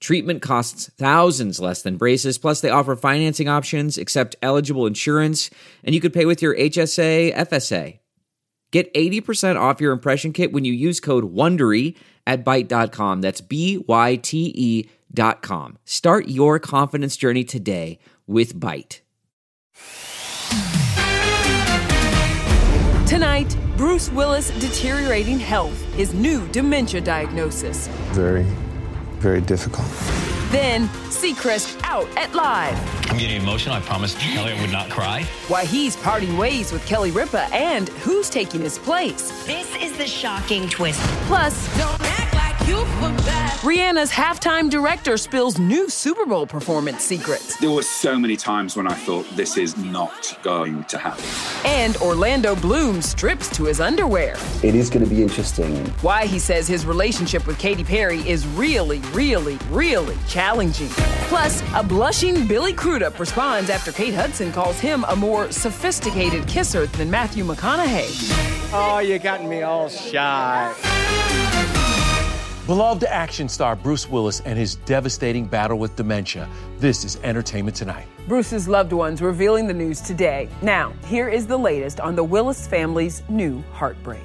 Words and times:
Treatment 0.00 0.40
costs 0.40 0.90
thousands 0.96 1.60
less 1.60 1.82
than 1.82 1.98
braces, 1.98 2.38
plus, 2.38 2.62
they 2.62 2.70
offer 2.70 2.96
financing 2.96 3.48
options, 3.48 3.98
accept 3.98 4.34
eligible 4.40 4.86
insurance, 4.86 5.50
and 5.84 5.94
you 5.94 6.00
could 6.00 6.14
pay 6.14 6.24
with 6.24 6.40
your 6.40 6.56
HSA, 6.56 7.34
FSA. 7.34 7.98
Get 8.70 8.92
80% 8.94 9.60
off 9.60 9.80
your 9.80 9.92
impression 9.92 10.32
kit 10.32 10.52
when 10.52 10.64
you 10.64 10.72
use 10.72 11.00
code 11.00 11.34
WONDERY 11.34 11.96
at 12.26 12.44
Byte.com. 12.44 13.20
That's 13.20 13.40
B 13.40 13.78
Y 13.86 14.16
T 14.16 14.52
E 14.54 14.88
dot 15.12 15.42
com. 15.42 15.76
Start 15.84 16.28
your 16.28 16.58
confidence 16.58 17.16
journey 17.16 17.42
today 17.44 17.98
with 18.26 18.54
Byte. 18.54 19.00
Tonight, 23.08 23.56
Bruce 23.76 24.08
Willis' 24.10 24.50
deteriorating 24.60 25.40
health, 25.40 25.82
his 25.94 26.14
new 26.14 26.46
dementia 26.48 27.00
diagnosis. 27.00 27.88
Very, 28.12 28.46
very 29.20 29.40
difficult. 29.40 29.86
Then, 30.50 30.88
Seacrest 31.10 31.80
out 31.84 32.08
at 32.16 32.34
live. 32.34 32.76
I'm 33.10 33.18
getting 33.18 33.40
emotional. 33.40 33.74
I 33.74 33.80
promised 33.80 34.18
Kelly 34.18 34.52
I 34.52 34.60
would 34.60 34.72
not 34.72 34.90
cry. 34.90 35.22
Why 35.48 35.64
he's 35.64 35.94
parting 35.96 36.36
ways 36.36 36.72
with 36.72 36.84
Kelly 36.86 37.10
Ripa 37.12 37.42
and 37.54 37.88
who's 37.88 38.28
taking 38.30 38.60
his 38.62 38.78
place. 38.78 39.44
This 39.46 39.76
is 39.76 39.96
the 39.96 40.06
shocking 40.06 40.68
twist. 40.68 41.00
Plus, 41.26 41.54
Don't 41.78 42.00
Rihanna's 42.70 44.10
halftime 44.10 44.70
director 44.70 45.16
spills 45.16 45.58
new 45.58 45.88
Super 45.90 46.24
Bowl 46.24 46.46
performance 46.46 47.02
secrets. 47.02 47.56
There 47.58 47.70
were 47.70 47.82
so 47.82 48.18
many 48.18 48.36
times 48.36 48.76
when 48.76 48.86
I 48.86 48.94
thought 48.94 49.26
this 49.36 49.56
is 49.56 49.76
not 49.76 50.38
going 50.42 50.84
to 50.84 50.96
happen. 50.96 51.24
And 51.64 51.96
Orlando 51.98 52.54
Bloom 52.54 53.02
strips 53.02 53.54
to 53.56 53.64
his 53.64 53.80
underwear. 53.80 54.36
It 54.62 54.74
is 54.74 54.88
going 54.88 55.04
to 55.04 55.10
be 55.10 55.22
interesting. 55.22 55.76
Why 56.00 56.26
he 56.26 56.38
says 56.38 56.68
his 56.68 56.86
relationship 56.86 57.46
with 57.46 57.58
Katy 57.58 57.84
Perry 57.84 58.26
is 58.28 58.46
really, 58.46 59.00
really, 59.12 59.58
really 59.68 60.16
challenging. 60.28 60.88
Plus, 61.28 61.62
a 61.74 61.82
blushing 61.82 62.46
Billy 62.46 62.72
Crudup 62.72 63.18
responds 63.18 63.68
after 63.68 63.92
Kate 63.92 64.14
Hudson 64.14 64.52
calls 64.52 64.80
him 64.80 65.04
a 65.08 65.16
more 65.16 65.50
sophisticated 65.52 66.46
kisser 66.46 66.86
than 66.86 67.10
Matthew 67.10 67.44
McConaughey. 67.44 68.70
Oh, 68.72 69.00
you 69.00 69.18
got 69.18 69.44
me 69.44 69.62
all 69.62 69.88
shy. 69.88 70.74
Beloved 72.70 73.02
action 73.02 73.48
star 73.48 73.74
Bruce 73.74 74.08
Willis 74.08 74.38
and 74.42 74.56
his 74.56 74.76
devastating 74.76 75.44
battle 75.44 75.76
with 75.76 75.96
dementia. 75.96 76.48
This 76.78 77.02
is 77.02 77.16
Entertainment 77.24 77.76
Tonight. 77.76 78.06
Bruce's 78.28 78.68
loved 78.68 78.92
ones 78.92 79.20
revealing 79.20 79.66
the 79.66 79.74
news 79.74 80.00
today. 80.00 80.48
Now, 80.62 80.92
here 81.06 81.28
is 81.28 81.48
the 81.48 81.56
latest 81.56 81.98
on 81.98 82.14
the 82.14 82.22
Willis 82.22 82.68
family's 82.68 83.24
new 83.28 83.60
heartbreak. 83.72 84.22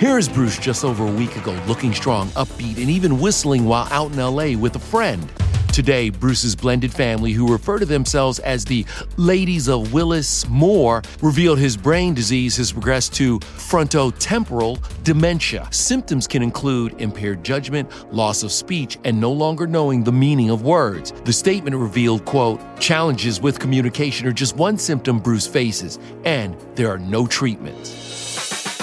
Here 0.00 0.18
is 0.18 0.28
Bruce 0.28 0.58
just 0.58 0.84
over 0.84 1.06
a 1.06 1.12
week 1.12 1.36
ago, 1.36 1.52
looking 1.68 1.94
strong, 1.94 2.26
upbeat, 2.30 2.78
and 2.78 2.90
even 2.90 3.20
whistling 3.20 3.66
while 3.66 3.86
out 3.92 4.10
in 4.10 4.18
LA 4.18 4.58
with 4.58 4.74
a 4.74 4.80
friend. 4.80 5.30
Today, 5.74 6.08
Bruce's 6.08 6.54
blended 6.54 6.92
family, 6.92 7.32
who 7.32 7.50
refer 7.50 7.80
to 7.80 7.84
themselves 7.84 8.38
as 8.38 8.64
the 8.64 8.86
Ladies 9.16 9.68
of 9.68 9.92
Willis 9.92 10.48
Moore, 10.48 11.02
revealed 11.20 11.58
his 11.58 11.76
brain 11.76 12.14
disease 12.14 12.56
has 12.58 12.70
progressed 12.70 13.12
to 13.14 13.40
frontotemporal 13.40 14.78
dementia. 15.02 15.66
Symptoms 15.72 16.28
can 16.28 16.44
include 16.44 17.00
impaired 17.00 17.42
judgment, 17.42 17.90
loss 18.14 18.44
of 18.44 18.52
speech, 18.52 19.00
and 19.02 19.20
no 19.20 19.32
longer 19.32 19.66
knowing 19.66 20.04
the 20.04 20.12
meaning 20.12 20.48
of 20.48 20.62
words. 20.62 21.10
The 21.24 21.32
statement 21.32 21.74
revealed, 21.74 22.24
quote, 22.24 22.60
challenges 22.78 23.40
with 23.40 23.58
communication 23.58 24.28
are 24.28 24.32
just 24.32 24.54
one 24.54 24.78
symptom 24.78 25.18
Bruce 25.18 25.48
faces, 25.48 25.98
and 26.24 26.56
there 26.76 26.88
are 26.88 26.98
no 26.98 27.26
treatments. 27.26 28.14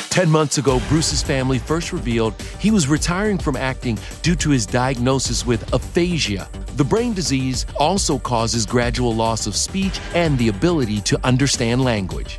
Ten 0.10 0.30
months 0.30 0.58
ago, 0.58 0.82
Bruce's 0.90 1.24
family 1.24 1.58
first 1.58 1.94
revealed 1.94 2.34
he 2.60 2.70
was 2.70 2.90
retiring 2.90 3.38
from 3.38 3.56
acting 3.56 3.98
due 4.24 4.36
to 4.36 4.50
his 4.50 4.66
diagnosis 4.66 5.46
with 5.46 5.72
aphasia. 5.72 6.50
The 6.76 6.84
brain 6.86 7.14
disease 7.14 7.66
also 7.78 8.18
causes 8.18 8.66
gradual 8.66 9.14
loss 9.14 9.46
of 9.46 9.56
speech 9.56 10.00
and 10.16 10.38
the 10.38 10.48
ability 10.48 11.02
to 11.02 11.20
understand 11.26 11.84
language. 11.84 12.38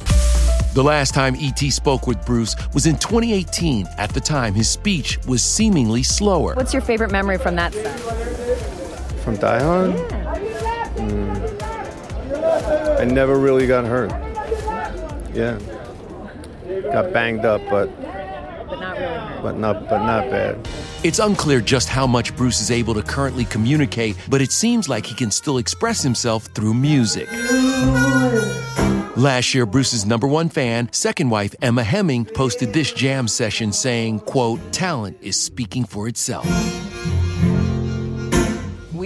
The 0.75 0.83
last 0.83 1.13
time 1.15 1.37
ET 1.39 1.59
spoke 1.71 2.07
with 2.07 2.25
Bruce 2.25 2.57
was 2.73 2.87
in 2.87 2.97
2018. 2.97 3.87
At 3.99 4.11
the 4.15 4.21
time, 4.21 4.55
his 4.55 4.71
speech 4.71 5.19
was 5.27 5.43
seemingly 5.43 6.03
slower. 6.03 6.55
What's 6.55 6.73
your 6.73 6.81
favorite 6.83 7.13
memory 7.13 7.37
from 7.37 7.57
that 7.57 7.75
set? 7.75 8.01
From 9.21 9.37
Die 9.37 9.63
Hard? 9.63 9.91
Mm. 10.97 13.01
I 13.01 13.05
never 13.05 13.37
really 13.37 13.67
got 13.67 13.85
hurt. 13.85 14.11
Yeah. 15.35 15.59
Got 16.91 17.13
banged 17.13 17.45
up, 17.45 17.61
but 17.69 17.91
But 18.67 18.81
not 18.81 18.97
really 18.99 19.13
hurt. 19.13 19.43
but 19.43 19.59
not 19.59 19.89
but 19.91 20.07
not 20.07 20.31
bad. 20.31 20.57
It's 21.05 21.19
unclear 21.19 21.61
just 21.61 21.89
how 21.89 22.07
much 22.07 22.37
Bruce 22.37 22.61
is 22.61 22.71
able 22.71 22.95
to 22.95 23.03
currently 23.03 23.45
communicate, 23.45 24.17
but 24.29 24.41
it 24.41 24.53
seems 24.53 24.89
like 24.89 25.05
he 25.05 25.17
can 25.17 25.33
still 25.33 25.59
express 25.59 26.01
himself 26.01 26.45
through 26.55 26.75
music. 26.75 27.29
Last 29.17 29.53
year, 29.53 29.67
Bruce's 29.67 30.07
number 30.07 30.29
one 30.29 30.49
fan, 30.49 30.89
second 30.93 31.29
wife 31.29 31.57
Emma 31.61 31.83
Heming, 31.83 32.25
posted 32.25 32.73
this 32.73 32.93
jam 32.93 33.27
session 33.27 33.73
saying, 33.73 34.21
quote, 34.21 34.61
talent 34.71 35.19
is 35.21 35.37
speaking 35.37 35.85
for 35.85 36.07
itself. 36.07 36.47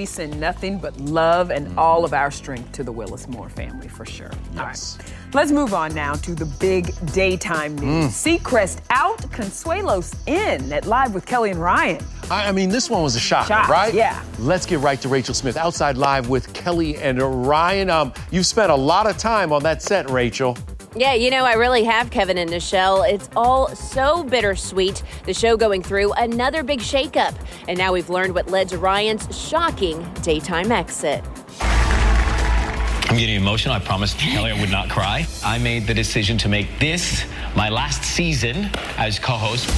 We 0.07 0.11
send 0.11 0.39
nothing 0.39 0.79
but 0.79 0.97
love 1.01 1.51
and 1.51 1.77
all 1.77 2.05
of 2.05 2.15
our 2.15 2.31
strength 2.31 2.71
to 2.75 2.85
the 2.85 2.93
Willis 2.93 3.27
Moore 3.27 3.49
family 3.49 3.89
for 3.89 4.07
sure. 4.07 4.31
Yes. 4.55 4.99
All 5.01 5.05
right. 5.05 5.35
Let's 5.35 5.51
move 5.51 5.75
on 5.75 5.93
now 5.97 6.15
to 6.15 6.33
the 6.33 6.47
big 6.47 6.93
daytime 7.13 7.75
news. 7.77 8.13
Seacrest 8.13 8.83
out, 8.91 9.19
Consuelos 9.33 10.15
in 10.29 10.73
at 10.73 10.87
Live 10.87 11.13
with 11.13 11.27
Kelly 11.27 11.51
and 11.51 11.61
Ryan. 11.61 12.05
I 12.31 12.51
I 12.51 12.53
mean, 12.53 12.69
this 12.71 12.89
one 12.89 13.03
was 13.03 13.17
a 13.17 13.19
shocker, 13.19 13.49
Shock, 13.49 13.69
right? 13.69 13.93
yeah. 13.93 14.23
Let's 14.39 14.65
get 14.65 14.79
right 14.79 15.01
to 15.01 15.09
Rachel 15.09 15.35
Smith 15.35 15.57
outside 15.57 15.97
live 15.97 16.29
with 16.29 16.53
Kelly 16.53 16.99
and 16.99 17.21
Ryan. 17.45 17.91
Um, 17.91 18.15
you've 18.31 18.47
spent 18.47 18.71
a 18.71 18.77
lot 18.77 19.09
of 19.11 19.19
time 19.19 19.53
on 19.53 19.65
that 19.65 19.83
set, 19.83 20.09
Rachel. 20.09 20.57
Yeah, 20.99 21.13
you 21.13 21.31
know, 21.31 21.45
I 21.45 21.57
really 21.57 21.85
have, 21.85 22.11
Kevin 22.11 22.39
and 22.39 22.51
Michelle. 22.51 23.03
It's 23.03 23.29
all 23.37 23.69
so 23.77 24.25
bittersweet. 24.25 25.03
The 25.27 25.35
show 25.35 25.55
going 25.55 25.83
through 25.83 26.15
another 26.15 26.63
big 26.63 26.81
shakeup. 26.81 27.35
And 27.69 27.77
now 27.77 27.93
we've 27.93 28.09
learned 28.09 28.35
what 28.35 28.49
led 28.51 28.71
to 28.71 28.79
Ryan's 28.79 29.29
shocking 29.39 30.03
daytime 30.23 30.73
exit. 30.73 31.23
I'm 31.61 33.19
getting 33.19 33.37
emotional. 33.37 33.75
I 33.75 33.79
promised 33.79 34.17
Kelly 34.17 34.53
I 34.53 34.59
would 34.59 34.71
not 34.71 34.89
cry. 34.89 35.27
I 35.45 35.59
made 35.59 35.87
the 35.87 35.93
decision 35.93 36.39
to 36.39 36.49
make 36.49 36.67
this 36.79 37.27
my 37.55 37.69
last 37.69 38.03
season 38.03 38.71
as 38.97 39.19
co 39.19 39.35
host. 39.35 39.69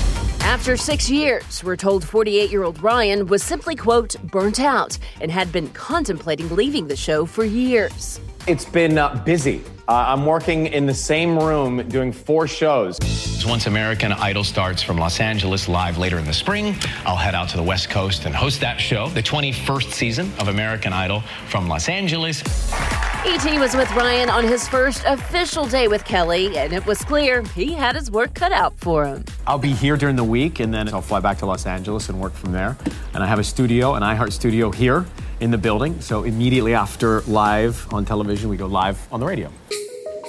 After 0.43 0.77
six 0.77 1.11
years, 1.11 1.65
we're 1.65 1.77
told 1.77 2.07
48 2.07 2.49
year 2.49 2.63
old 2.63 2.81
Ryan 2.81 3.27
was 3.27 3.43
simply, 3.43 3.75
quote, 3.75 4.15
burnt 4.31 4.61
out 4.61 4.97
and 5.21 5.33
had 5.33 5.51
been 5.51 5.69
contemplating 5.71 6.49
leaving 6.55 6.87
the 6.87 6.97
show 6.97 7.27
for 7.27 7.45
years. 7.45 8.21
It's 8.49 8.65
been 8.65 8.97
uh, 8.97 9.23
busy. 9.27 9.63
Uh, 9.87 10.07
I'm 10.09 10.25
working 10.25 10.69
in 10.69 10.87
the 10.87 10.95
same 10.95 11.39
room 11.39 11.87
doing 11.87 12.13
four 12.13 12.49
shows. 12.49 12.99
Once 13.47 13.67
American 13.67 14.11
Idol 14.11 14.43
starts 14.43 14.83
from 14.83 14.97
Los 14.97 15.21
Angeles 15.21 15.69
live 15.69 15.99
later 15.99 16.17
in 16.17 16.25
the 16.25 16.33
spring, 16.33 16.75
I'll 17.05 17.15
head 17.15 17.35
out 17.35 17.51
to 17.51 17.59
the 17.59 17.63
West 17.63 17.91
Coast 17.91 18.25
and 18.25 18.35
host 18.35 18.63
that 18.63 18.81
show, 18.81 19.11
the 19.11 19.23
21st 19.23 19.93
season 19.93 20.33
of 20.39 20.49
American 20.49 20.95
Idol 20.95 21.21
from 21.49 21.69
Los 21.69 21.91
Angeles. 21.91 22.43
E.T. 23.27 23.59
was 23.59 23.77
with 23.77 23.91
Ryan 23.95 24.31
on 24.31 24.45
his 24.45 24.67
first 24.67 25.05
official 25.05 25.67
day 25.67 25.87
with 25.87 26.07
Kelly, 26.07 26.57
and 26.57 26.73
it 26.73 26.87
was 26.87 27.05
clear 27.05 27.43
he 27.55 27.75
had 27.75 27.97
his 27.97 28.11
work 28.11 28.33
cut 28.33 28.53
out 28.53 28.75
for 28.79 29.05
him. 29.05 29.27
I'll 29.47 29.59
be 29.59 29.75
here 29.75 29.99
during 29.99 30.17
the 30.17 30.25
week 30.25 30.59
and 30.59 30.73
then 30.73 30.89
I'll 30.95 31.03
fly 31.03 31.21
back 31.21 31.37
to 31.39 31.47
Los 31.47 31.67
Angeles 31.67 32.09
and 32.09 32.19
work 32.19 32.33
from 32.33 32.53
there. 32.53 32.79
And 33.13 33.23
I 33.23 33.27
have 33.27 33.39
a 33.39 33.45
studio, 33.45 33.93
an 33.93 34.03
iHeart 34.03 34.33
studio 34.33 34.71
here 34.71 35.05
in 35.41 35.51
the 35.51 35.59
building. 35.59 36.01
So 36.01 36.25
immediately 36.25 36.75
after 36.75 37.21
live 37.23 37.87
on 37.93 38.05
television, 38.05 38.49
we 38.49 38.57
go 38.57 38.67
live 38.67 39.07
on 39.13 39.21
the 39.21 39.27
radio. 39.27 39.51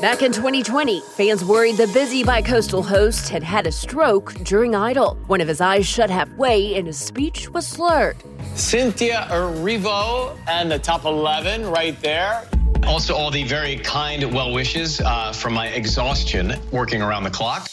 Back 0.01 0.21
in 0.21 0.31
2020, 0.31 1.01
fans 1.17 1.43
worried 1.43 1.75
the 1.75 1.87
busy 1.87 2.23
bi-coastal 2.23 2.83
host 2.83 3.27
had 3.27 3.43
had 3.43 3.67
a 3.67 3.71
stroke 3.71 4.33
during 4.45 4.73
Idol. 4.73 5.17
One 5.27 5.41
of 5.41 5.47
his 5.49 5.59
eyes 5.59 5.85
shut 5.85 6.09
halfway 6.09 6.75
and 6.75 6.87
his 6.87 6.97
speech 6.97 7.49
was 7.49 7.67
slurred. 7.67 8.15
Cynthia 8.55 9.27
Erivo 9.29 10.37
and 10.47 10.71
the 10.71 10.79
top 10.79 11.03
11 11.03 11.69
right 11.69 11.99
there. 12.01 12.47
Also, 12.87 13.13
all 13.13 13.29
the 13.29 13.43
very 13.43 13.75
kind 13.77 14.33
well 14.33 14.53
wishes 14.53 15.01
uh, 15.01 15.33
from 15.33 15.53
my 15.53 15.67
exhaustion 15.67 16.53
working 16.71 17.01
around 17.01 17.23
the 17.23 17.29
clock. 17.29 17.67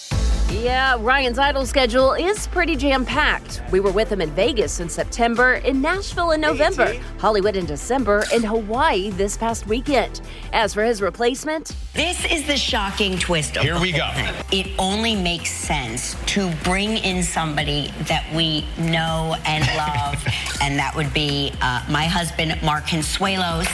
Yeah, 0.50 0.96
Ryan's 1.00 1.38
Idol 1.38 1.66
schedule 1.66 2.12
is 2.12 2.46
pretty 2.46 2.76
jam 2.76 3.04
packed. 3.04 3.62
We 3.72 3.80
were 3.80 3.90
with 3.90 4.10
him 4.10 4.20
in 4.20 4.30
Vegas 4.30 4.78
in 4.78 4.88
September, 4.88 5.54
in 5.54 5.82
Nashville 5.82 6.30
in 6.30 6.40
November, 6.40 6.94
Hollywood 7.18 7.56
in 7.56 7.66
December, 7.66 8.24
and 8.32 8.44
Hawaii 8.44 9.10
this 9.10 9.36
past 9.36 9.66
weekend. 9.66 10.20
As 10.52 10.72
for 10.72 10.84
his 10.84 11.02
replacement, 11.02 11.74
This 11.94 12.24
is 12.30 12.46
the 12.46 12.56
shocking 12.56 13.18
twist. 13.18 13.56
Of 13.56 13.64
Here 13.64 13.78
we 13.78 13.90
go. 13.92 14.08
thing. 14.14 14.34
It 14.52 14.68
only 14.78 15.16
makes 15.16 15.50
sense 15.50 16.14
to 16.26 16.50
bring 16.62 16.96
in 16.98 17.22
somebody 17.24 17.92
that 18.06 18.24
we 18.34 18.64
know 18.78 19.36
and 19.46 19.64
love, 19.76 20.24
and 20.62 20.78
that 20.78 20.94
would 20.94 21.12
be 21.12 21.52
uh, 21.60 21.84
my 21.90 22.04
husband, 22.04 22.56
Mark 22.62 22.84
Consuelos. 22.86 23.66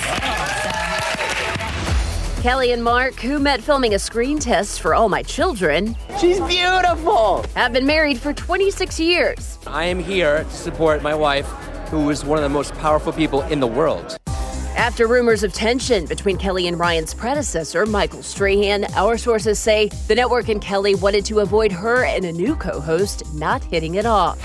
Kelly 2.43 2.73
and 2.73 2.83
Mark, 2.83 3.21
who 3.21 3.39
met 3.39 3.63
filming 3.63 3.95
a 3.95 4.01
screen 4.01 4.37
test 4.41 4.81
for 4.81 4.97
All 4.97 5.09
My 5.09 5.23
Children, 5.23 5.95
She's 6.19 6.41
beautiful. 6.41 7.45
have 7.55 7.73
been 7.73 7.87
married 7.87 8.19
for 8.19 8.33
26 8.33 8.99
years. 8.99 9.61
I 9.65 9.85
am 9.85 10.01
here 10.01 10.43
to 10.43 10.51
support 10.51 11.03
my 11.05 11.15
wife, 11.15 11.47
who 11.89 12.11
is 12.11 12.25
one 12.25 12.39
of 12.39 12.43
the 12.43 12.49
most 12.49 12.75
powerful 12.75 13.13
people 13.13 13.43
in 13.43 13.61
the 13.61 13.69
world. 13.69 14.17
After 14.77 15.07
rumors 15.07 15.45
of 15.45 15.53
tension 15.53 16.05
between 16.07 16.37
Kelly 16.37 16.67
and 16.67 16.81
Ryan's 16.81 17.15
predecessor, 17.15 17.87
Michael 17.87 18.25
Strahan, 18.25 18.87
our 18.97 19.17
sources 19.17 19.61
say 19.61 19.89
the 20.09 20.17
network 20.17 20.49
and 20.49 20.61
Kelly 20.61 20.97
wanted 20.97 21.25
to 21.27 21.39
avoid 21.41 21.71
her 21.71 22.05
and 22.07 22.25
a 22.25 22.33
new 22.33 22.57
co 22.57 22.81
host 22.81 23.23
not 23.35 23.63
hitting 23.63 23.95
it 23.95 24.05
off. 24.05 24.37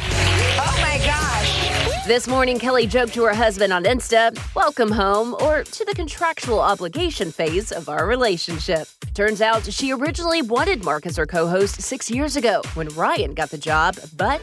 My 2.07 2.13
gosh. 2.13 2.17
This 2.17 2.27
morning, 2.27 2.59
Kelly 2.59 2.87
joked 2.87 3.13
to 3.15 3.23
her 3.23 3.33
husband 3.33 3.73
on 3.73 3.83
Insta, 3.83 4.37
Welcome 4.55 4.91
home, 4.91 5.35
or 5.41 5.63
to 5.63 5.85
the 5.85 5.93
contractual 5.93 6.59
obligation 6.59 7.31
phase 7.31 7.71
of 7.71 7.89
our 7.89 8.05
relationship. 8.07 8.87
Turns 9.13 9.41
out 9.41 9.65
she 9.71 9.91
originally 9.93 10.41
wanted 10.41 10.83
Mark 10.83 11.05
as 11.05 11.17
her 11.17 11.25
co 11.25 11.47
host 11.47 11.81
six 11.81 12.09
years 12.09 12.35
ago 12.35 12.61
when 12.75 12.87
Ryan 12.89 13.33
got 13.33 13.49
the 13.49 13.57
job, 13.57 13.97
but 14.15 14.41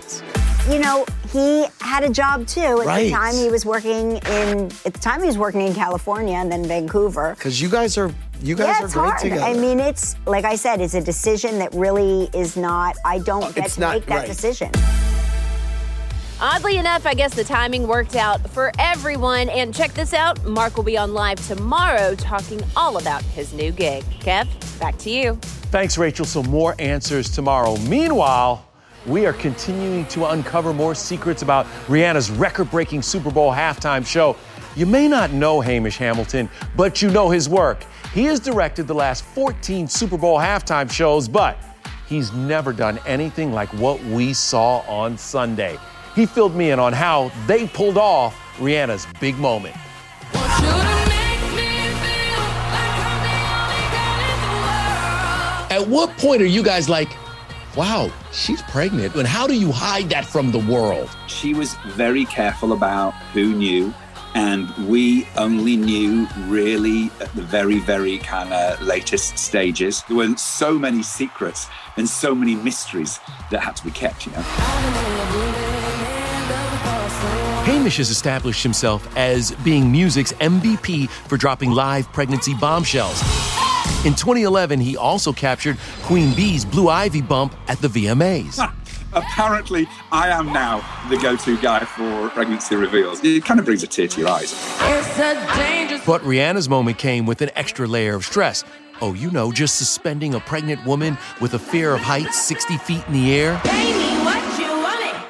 you 0.68 0.78
know, 0.78 1.04
he 1.30 1.66
had 1.80 2.02
a 2.04 2.08
job 2.10 2.46
too. 2.46 2.60
At 2.60 2.86
Right. 2.86 3.04
the 3.04 3.10
time 3.10 3.34
he 3.34 3.50
was 3.50 3.64
working 3.66 4.16
in 4.16 4.66
at 4.84 4.94
the 4.94 5.00
time 5.00 5.20
he 5.20 5.26
was 5.26 5.38
working 5.38 5.60
in 5.62 5.74
California 5.74 6.34
and 6.34 6.50
then 6.50 6.64
Vancouver. 6.66 7.34
Because 7.36 7.60
you 7.60 7.68
guys 7.68 7.96
are 7.98 8.10
you 8.42 8.56
guys 8.56 8.68
yeah, 8.68 8.82
are 8.82 8.84
it's 8.86 8.94
great 8.94 9.08
hard. 9.10 9.20
together. 9.20 9.42
I 9.42 9.54
mean, 9.54 9.78
it's 9.80 10.16
like 10.26 10.44
I 10.44 10.56
said, 10.56 10.80
it's 10.80 10.94
a 10.94 11.00
decision 11.02 11.58
that 11.58 11.72
really 11.74 12.28
is 12.34 12.56
not. 12.56 12.96
I 13.04 13.18
don't 13.20 13.54
get 13.54 13.70
to 13.72 13.80
not- 13.80 13.94
make 13.94 14.06
that 14.06 14.16
right. 14.16 14.26
decision. 14.26 14.70
Oddly 16.40 16.78
enough, 16.78 17.06
I 17.06 17.14
guess 17.14 17.34
the 17.34 17.44
timing 17.44 17.86
worked 17.86 18.16
out 18.16 18.50
for 18.50 18.72
everyone. 18.78 19.48
And 19.48 19.72
check 19.74 19.94
this 19.94 20.12
out 20.12 20.44
Mark 20.44 20.76
will 20.76 20.84
be 20.84 20.98
on 20.98 21.14
live 21.14 21.44
tomorrow 21.46 22.14
talking 22.16 22.60
all 22.74 22.98
about 22.98 23.22
his 23.22 23.52
new 23.52 23.70
gig. 23.70 24.02
Kev, 24.20 24.48
back 24.80 24.98
to 24.98 25.10
you. 25.10 25.34
Thanks, 25.70 25.96
Rachel. 25.96 26.24
So, 26.24 26.42
more 26.42 26.74
answers 26.78 27.30
tomorrow. 27.30 27.76
Meanwhile, 27.78 28.66
we 29.06 29.26
are 29.26 29.32
continuing 29.32 30.06
to 30.06 30.26
uncover 30.26 30.72
more 30.72 30.94
secrets 30.94 31.42
about 31.42 31.66
Rihanna's 31.86 32.30
record 32.30 32.70
breaking 32.70 33.02
Super 33.02 33.30
Bowl 33.30 33.52
halftime 33.52 34.04
show. 34.04 34.36
You 34.76 34.86
may 34.86 35.06
not 35.06 35.32
know 35.32 35.60
Hamish 35.60 35.98
Hamilton, 35.98 36.48
but 36.76 37.00
you 37.00 37.10
know 37.10 37.30
his 37.30 37.48
work. 37.48 37.84
He 38.12 38.24
has 38.24 38.40
directed 38.40 38.88
the 38.88 38.94
last 38.94 39.24
14 39.24 39.86
Super 39.88 40.18
Bowl 40.18 40.38
halftime 40.38 40.90
shows, 40.90 41.28
but 41.28 41.58
he's 42.08 42.32
never 42.32 42.72
done 42.72 42.98
anything 43.06 43.52
like 43.52 43.68
what 43.74 44.02
we 44.04 44.32
saw 44.32 44.78
on 44.88 45.16
Sunday. 45.16 45.78
He 46.14 46.26
filled 46.26 46.54
me 46.54 46.70
in 46.70 46.78
on 46.78 46.92
how 46.92 47.32
they 47.46 47.66
pulled 47.66 47.98
off 47.98 48.38
Rihanna's 48.58 49.06
big 49.20 49.36
moment. 49.38 49.74
At 55.70 55.88
what 55.88 56.16
point 56.18 56.40
are 56.40 56.46
you 56.46 56.62
guys 56.62 56.88
like, 56.88 57.08
wow, 57.76 58.12
she's 58.30 58.62
pregnant? 58.62 59.16
And 59.16 59.26
how 59.26 59.48
do 59.48 59.54
you 59.54 59.72
hide 59.72 60.08
that 60.10 60.24
from 60.24 60.52
the 60.52 60.60
world? 60.60 61.10
She 61.26 61.52
was 61.52 61.74
very 61.88 62.24
careful 62.26 62.72
about 62.72 63.12
who 63.32 63.52
knew, 63.52 63.92
and 64.36 64.70
we 64.88 65.26
only 65.36 65.76
knew 65.76 66.28
really 66.46 67.10
at 67.20 67.34
the 67.34 67.42
very, 67.42 67.80
very 67.80 68.18
kind 68.18 68.52
of 68.52 68.80
latest 68.82 69.36
stages. 69.36 70.04
There 70.06 70.18
were 70.18 70.36
so 70.36 70.78
many 70.78 71.02
secrets 71.02 71.66
and 71.96 72.08
so 72.08 72.36
many 72.36 72.54
mysteries 72.54 73.18
that 73.50 73.58
had 73.58 73.74
to 73.74 73.84
be 73.84 73.90
kept, 73.90 74.26
you 74.26 74.32
know. 74.32 75.23
Hamish 77.84 77.98
has 77.98 78.08
established 78.08 78.62
himself 78.62 79.14
as 79.14 79.50
being 79.56 79.92
music's 79.92 80.32
MVP 80.32 81.10
for 81.10 81.36
dropping 81.36 81.70
live 81.70 82.10
pregnancy 82.14 82.54
bombshells. 82.54 83.20
In 84.06 84.14
2011, 84.14 84.80
he 84.80 84.96
also 84.96 85.34
captured 85.34 85.76
Queen 86.04 86.34
Bey's 86.34 86.64
Blue 86.64 86.88
Ivy 86.88 87.20
bump 87.20 87.54
at 87.68 87.76
the 87.80 87.88
VMAs. 87.88 88.58
Apparently, 89.12 89.86
I 90.10 90.30
am 90.30 90.50
now 90.50 90.82
the 91.10 91.18
go 91.18 91.36
to 91.36 91.60
guy 91.60 91.84
for 91.84 92.30
pregnancy 92.30 92.74
reveals. 92.74 93.22
It 93.22 93.44
kind 93.44 93.60
of 93.60 93.66
brings 93.66 93.82
a 93.82 93.86
tear 93.86 94.08
to 94.08 94.18
your 94.18 94.30
eyes. 94.30 94.54
But 96.06 96.22
Rihanna's 96.22 96.70
moment 96.70 96.96
came 96.96 97.26
with 97.26 97.42
an 97.42 97.50
extra 97.54 97.86
layer 97.86 98.14
of 98.14 98.24
stress. 98.24 98.64
Oh, 99.02 99.12
you 99.12 99.30
know, 99.30 99.52
just 99.52 99.76
suspending 99.76 100.32
a 100.32 100.40
pregnant 100.40 100.82
woman 100.86 101.18
with 101.38 101.52
a 101.52 101.58
fear 101.58 101.92
of 101.92 102.00
heights 102.00 102.40
60 102.44 102.78
feet 102.78 103.06
in 103.08 103.12
the 103.12 103.34
air. 103.34 104.03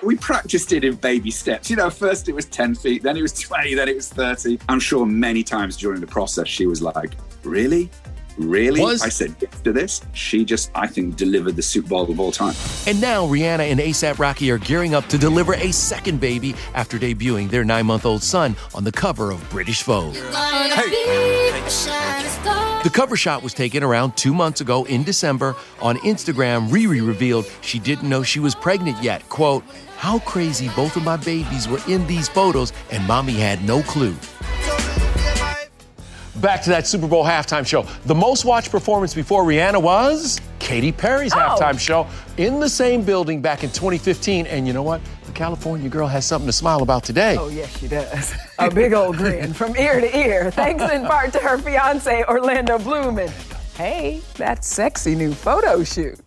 We 0.04 0.16
practiced 0.16 0.72
it 0.72 0.84
in 0.84 0.96
baby 0.96 1.30
steps. 1.30 1.70
You 1.70 1.76
know, 1.76 1.90
first 1.90 2.28
it 2.28 2.34
was 2.34 2.44
10 2.46 2.74
feet, 2.74 3.02
then 3.02 3.16
it 3.16 3.22
was 3.22 3.32
20, 3.32 3.74
then 3.74 3.88
it 3.88 3.96
was 3.96 4.08
30. 4.08 4.58
I'm 4.68 4.80
sure 4.80 5.06
many 5.06 5.42
times 5.42 5.76
during 5.76 6.00
the 6.00 6.06
process 6.06 6.46
she 6.48 6.66
was 6.66 6.82
like, 6.82 7.12
Really? 7.42 7.90
really? 8.36 8.80
Was- 8.80 9.02
I 9.02 9.08
said 9.10 9.34
yes 9.40 9.60
to 9.60 9.72
this. 9.72 10.00
She 10.12 10.44
just, 10.44 10.70
I 10.74 10.86
think, 10.86 11.16
delivered 11.16 11.54
the 11.56 11.62
Super 11.62 11.88
Bowl 11.88 12.10
of 12.10 12.18
all 12.18 12.32
time. 12.32 12.54
And 12.86 13.00
now 13.00 13.26
Rihanna 13.26 13.70
and 13.70 13.78
ASAP 13.80 14.18
Rocky 14.18 14.50
are 14.50 14.58
gearing 14.58 14.94
up 14.94 15.06
to 15.08 15.18
deliver 15.18 15.54
a 15.54 15.72
second 15.72 16.20
baby 16.20 16.54
after 16.74 16.98
debuting 16.98 17.48
their 17.48 17.64
nine 17.64 17.86
month 17.86 18.04
old 18.04 18.22
son 18.22 18.56
on 18.74 18.82
the 18.84 18.92
cover 18.92 19.30
of 19.30 19.48
British 19.50 19.82
Vogue. 19.84 20.16
The 22.84 22.90
cover 22.90 23.16
shot 23.16 23.42
was 23.42 23.54
taken 23.54 23.82
around 23.82 24.14
two 24.14 24.34
months 24.34 24.60
ago 24.60 24.84
in 24.84 25.04
December. 25.04 25.56
On 25.80 25.96
Instagram, 26.00 26.68
Riri 26.68 27.04
revealed 27.04 27.50
she 27.62 27.78
didn't 27.78 28.06
know 28.06 28.22
she 28.22 28.40
was 28.40 28.54
pregnant 28.54 29.02
yet. 29.02 29.26
Quote, 29.30 29.64
How 29.96 30.18
crazy 30.18 30.68
both 30.76 30.94
of 30.94 31.02
my 31.02 31.16
babies 31.16 31.66
were 31.66 31.80
in 31.88 32.06
these 32.06 32.28
photos, 32.28 32.74
and 32.90 33.02
mommy 33.06 33.32
had 33.32 33.64
no 33.64 33.82
clue. 33.84 34.14
Back 36.42 36.60
to 36.64 36.70
that 36.70 36.86
Super 36.86 37.06
Bowl 37.08 37.24
halftime 37.24 37.66
show. 37.66 37.86
The 38.04 38.14
most 38.14 38.44
watched 38.44 38.70
performance 38.70 39.14
before 39.14 39.44
Rihanna 39.44 39.80
was 39.80 40.38
Katy 40.58 40.92
Perry's 40.92 41.32
oh. 41.32 41.36
halftime 41.36 41.80
show 41.80 42.06
in 42.36 42.60
the 42.60 42.68
same 42.68 43.00
building 43.02 43.40
back 43.40 43.64
in 43.64 43.70
2015. 43.70 44.46
And 44.46 44.66
you 44.66 44.74
know 44.74 44.82
what? 44.82 45.00
California 45.34 45.88
girl 45.88 46.06
has 46.06 46.24
something 46.24 46.46
to 46.46 46.52
smile 46.52 46.82
about 46.82 47.04
today. 47.04 47.36
Oh, 47.38 47.48
yes, 47.48 47.78
she 47.78 47.88
does. 47.88 48.34
A 48.58 48.70
big 48.70 48.92
old 48.92 49.16
grin 49.16 49.52
from 49.52 49.76
ear 49.76 50.00
to 50.00 50.18
ear, 50.18 50.50
thanks 50.50 50.82
in 50.90 51.04
part 51.04 51.32
to 51.32 51.38
her 51.40 51.58
fiance, 51.58 52.24
Orlando 52.24 52.78
Bloom. 52.78 53.18
And 53.18 53.30
hey, 53.76 54.22
that 54.36 54.64
sexy 54.64 55.14
new 55.14 55.32
photo 55.34 55.82
shoot. 55.84 56.18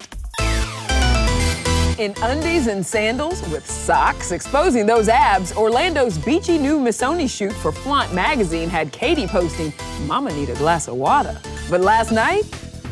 In 1.97 2.13
undies 2.21 2.67
and 2.67 2.85
sandals 2.85 3.41
with 3.49 3.67
socks 3.67 4.31
exposing 4.31 4.85
those 4.85 5.09
abs, 5.09 5.51
Orlando's 5.53 6.15
beachy 6.19 6.59
new 6.59 6.79
Missoni 6.79 7.27
shoot 7.27 7.53
for 7.53 7.71
Flaunt 7.71 8.13
magazine 8.13 8.69
had 8.69 8.91
Katy 8.91 9.25
posting, 9.25 9.73
Mama 10.05 10.31
need 10.31 10.49
a 10.49 10.55
glass 10.55 10.87
of 10.87 10.95
water. 10.95 11.39
But 11.71 11.81
last 11.81 12.11
night, 12.11 12.43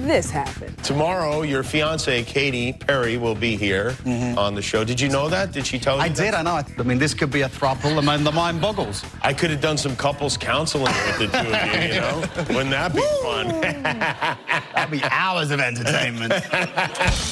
this 0.01 0.29
happened. 0.29 0.77
Tomorrow, 0.83 1.43
your 1.43 1.63
fiance 1.63 2.23
Katy 2.23 2.73
Perry 2.73 3.17
will 3.17 3.35
be 3.35 3.55
here 3.55 3.91
mm-hmm. 4.03 4.37
on 4.37 4.55
the 4.55 4.61
show. 4.61 4.83
Did 4.83 4.99
you 4.99 5.09
know 5.09 5.29
that? 5.29 5.51
Did 5.51 5.65
she 5.65 5.79
tell 5.79 5.97
you? 5.97 6.01
I 6.01 6.09
did, 6.09 6.33
I 6.33 6.41
know. 6.41 6.61
I 6.77 6.83
mean, 6.83 6.97
this 6.97 7.13
could 7.13 7.31
be 7.31 7.41
a 7.41 7.49
throuple. 7.49 7.97
I 7.97 8.15
mean, 8.15 8.23
the 8.23 8.31
mind 8.31 8.61
boggles. 8.61 9.03
I 9.21 9.33
could 9.33 9.49
have 9.49 9.61
done 9.61 9.77
some 9.77 9.95
couples 9.95 10.37
counseling 10.37 10.83
with 10.85 11.19
the 11.19 11.27
two 11.27 11.37
of 11.37 11.83
you. 11.83 11.95
You 11.95 12.01
know, 12.01 12.19
wouldn't 12.55 12.71
that 12.71 12.93
be 12.93 13.01
fun? 13.21 13.47
That'd 14.75 14.91
be 14.91 15.03
hours 15.03 15.51
of 15.51 15.59
entertainment. 15.59 16.33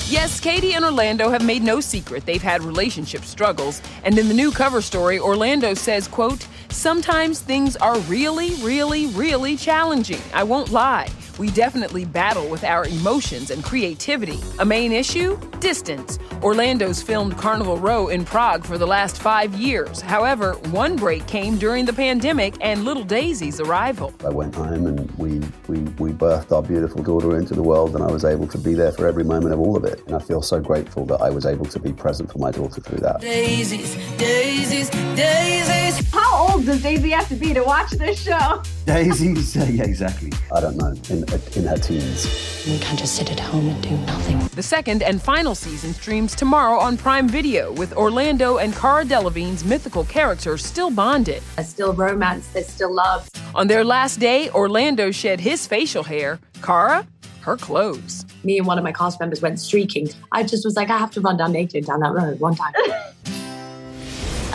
Yes, 0.07 0.39
Katy 0.39 0.73
and 0.73 0.85
Orlando 0.85 1.29
have 1.29 1.43
made 1.43 1.63
no 1.63 1.79
secret 1.79 2.25
they've 2.25 2.41
had 2.41 2.61
relationship 2.61 3.23
struggles. 3.23 3.81
And 4.03 4.17
in 4.17 4.27
the 4.27 4.33
new 4.33 4.51
cover 4.51 4.81
story, 4.81 5.17
Orlando 5.17 5.73
says, 5.73 6.07
quote, 6.07 6.47
Sometimes 6.69 7.39
things 7.39 7.75
are 7.77 7.97
really, 8.01 8.55
really, 8.55 9.07
really 9.07 9.55
challenging. 9.55 10.21
I 10.33 10.43
won't 10.43 10.71
lie. 10.71 11.09
We 11.39 11.49
definitely 11.49 12.05
battle 12.05 12.47
with 12.47 12.63
our 12.63 12.85
emotions 12.85 13.49
and 13.49 13.63
creativity. 13.63 14.39
A 14.59 14.65
main 14.65 14.91
issue? 14.91 15.39
Distance. 15.59 16.19
Orlando's 16.43 17.01
filmed 17.01 17.37
Carnival 17.37 17.77
Row 17.77 18.09
in 18.09 18.23
Prague 18.23 18.63
for 18.63 18.77
the 18.77 18.85
last 18.85 19.19
five 19.19 19.55
years. 19.55 20.01
However, 20.01 20.53
one 20.69 20.95
break 20.95 21.25
came 21.25 21.57
during 21.57 21.85
the 21.85 21.93
pandemic 21.93 22.55
and 22.61 22.83
little 22.85 23.03
Daisy's 23.03 23.59
arrival. 23.59 24.13
I 24.23 24.29
went 24.29 24.53
home 24.53 24.85
and 24.85 25.09
we, 25.17 25.39
we, 25.67 25.79
we 25.99 26.11
birthed 26.11 26.51
our 26.51 26.61
beautiful 26.61 27.01
daughter 27.01 27.37
into 27.37 27.55
the 27.55 27.63
world, 27.63 27.95
and 27.95 28.03
I 28.03 28.11
was 28.11 28.25
able 28.25 28.47
to 28.47 28.57
be 28.57 28.73
there 28.73 28.91
for 28.91 29.07
every 29.07 29.23
moment 29.23 29.53
of 29.53 29.59
all 29.59 29.75
of 29.75 29.85
it. 29.85 30.05
And 30.05 30.15
I 30.15 30.19
feel 30.19 30.41
so 30.41 30.59
grateful 30.59 31.05
that 31.07 31.21
I 31.21 31.29
was 31.29 31.45
able 31.45 31.65
to 31.65 31.79
be 31.79 31.93
present 31.93 32.31
for 32.31 32.37
my 32.39 32.51
daughter 32.51 32.81
through 32.81 32.99
that. 32.99 33.21
Daisies, 33.21 33.95
daisies, 34.17 34.89
daisies. 34.89 36.11
How 36.11 36.49
old 36.49 36.65
does 36.65 36.83
Daisy 36.83 37.09
have 37.11 37.27
to 37.29 37.35
be 37.35 37.53
to 37.53 37.63
watch 37.63 37.91
this 37.91 38.21
show? 38.21 38.61
Daisy's, 38.85 39.55
uh, 39.57 39.65
yeah, 39.71 39.83
exactly. 39.83 40.31
I 40.53 40.61
don't 40.61 40.77
know, 40.77 40.93
in, 41.09 41.22
in 41.55 41.65
her 41.65 41.77
teens. 41.77 42.27
We 42.67 42.79
can't 42.79 42.97
just 42.97 43.15
sit 43.15 43.31
at 43.31 43.39
home 43.39 43.67
and 43.67 43.81
do 43.81 43.91
nothing. 44.05 44.39
The 44.55 44.63
second 44.63 45.03
and 45.03 45.21
final 45.21 45.55
season 45.55 45.93
streams 45.93 46.35
tomorrow 46.35 46.79
on 46.79 46.97
Prime 46.97 47.27
Video 47.27 47.71
with 47.73 47.93
Orlando 47.93 48.57
and 48.57 48.73
Cara 48.73 49.05
Delevingne's 49.05 49.63
mythical 49.63 50.05
character 50.05 50.57
still 50.57 50.89
bonded. 50.89 51.43
There's 51.55 51.69
still 51.69 51.93
romance, 51.93 52.47
there's 52.47 52.67
still 52.67 52.93
love. 52.93 53.29
On 53.55 53.67
their 53.67 53.83
last 53.83 54.19
day, 54.19 54.49
Orlando 54.51 55.11
shed 55.11 55.39
his 55.39 55.67
facial 55.67 56.03
hair, 56.03 56.39
Cara, 56.61 57.05
her 57.41 57.57
clothes. 57.57 58.25
Me 58.43 58.57
and 58.57 58.65
one 58.65 58.77
of 58.77 58.83
my 58.83 58.91
cast 58.91 59.19
members 59.19 59.41
went 59.41 59.59
streaking. 59.59 60.09
I 60.31 60.43
just 60.43 60.65
was 60.65 60.75
like, 60.75 60.89
I 60.89 60.97
have 60.97 61.11
to 61.11 61.21
run 61.21 61.37
down 61.37 61.51
naked 61.51 61.85
down 61.85 61.99
that 61.99 62.13
road 62.13 62.39
one 62.39 62.55
time. 62.55 62.73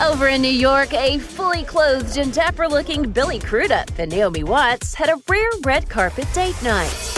Over 0.01 0.29
in 0.29 0.41
New 0.41 0.47
York, 0.47 0.93
a 0.93 1.17
fully 1.17 1.63
clothed 1.63 2.17
and 2.17 2.31
dapper 2.31 2.69
looking 2.69 3.11
Billy 3.11 3.37
Crudup 3.37 3.91
and 3.99 4.09
Naomi 4.09 4.45
Watts 4.45 4.93
had 4.93 5.09
a 5.09 5.21
rare 5.27 5.49
red 5.65 5.89
carpet 5.89 6.25
date 6.33 6.55
night. 6.63 7.13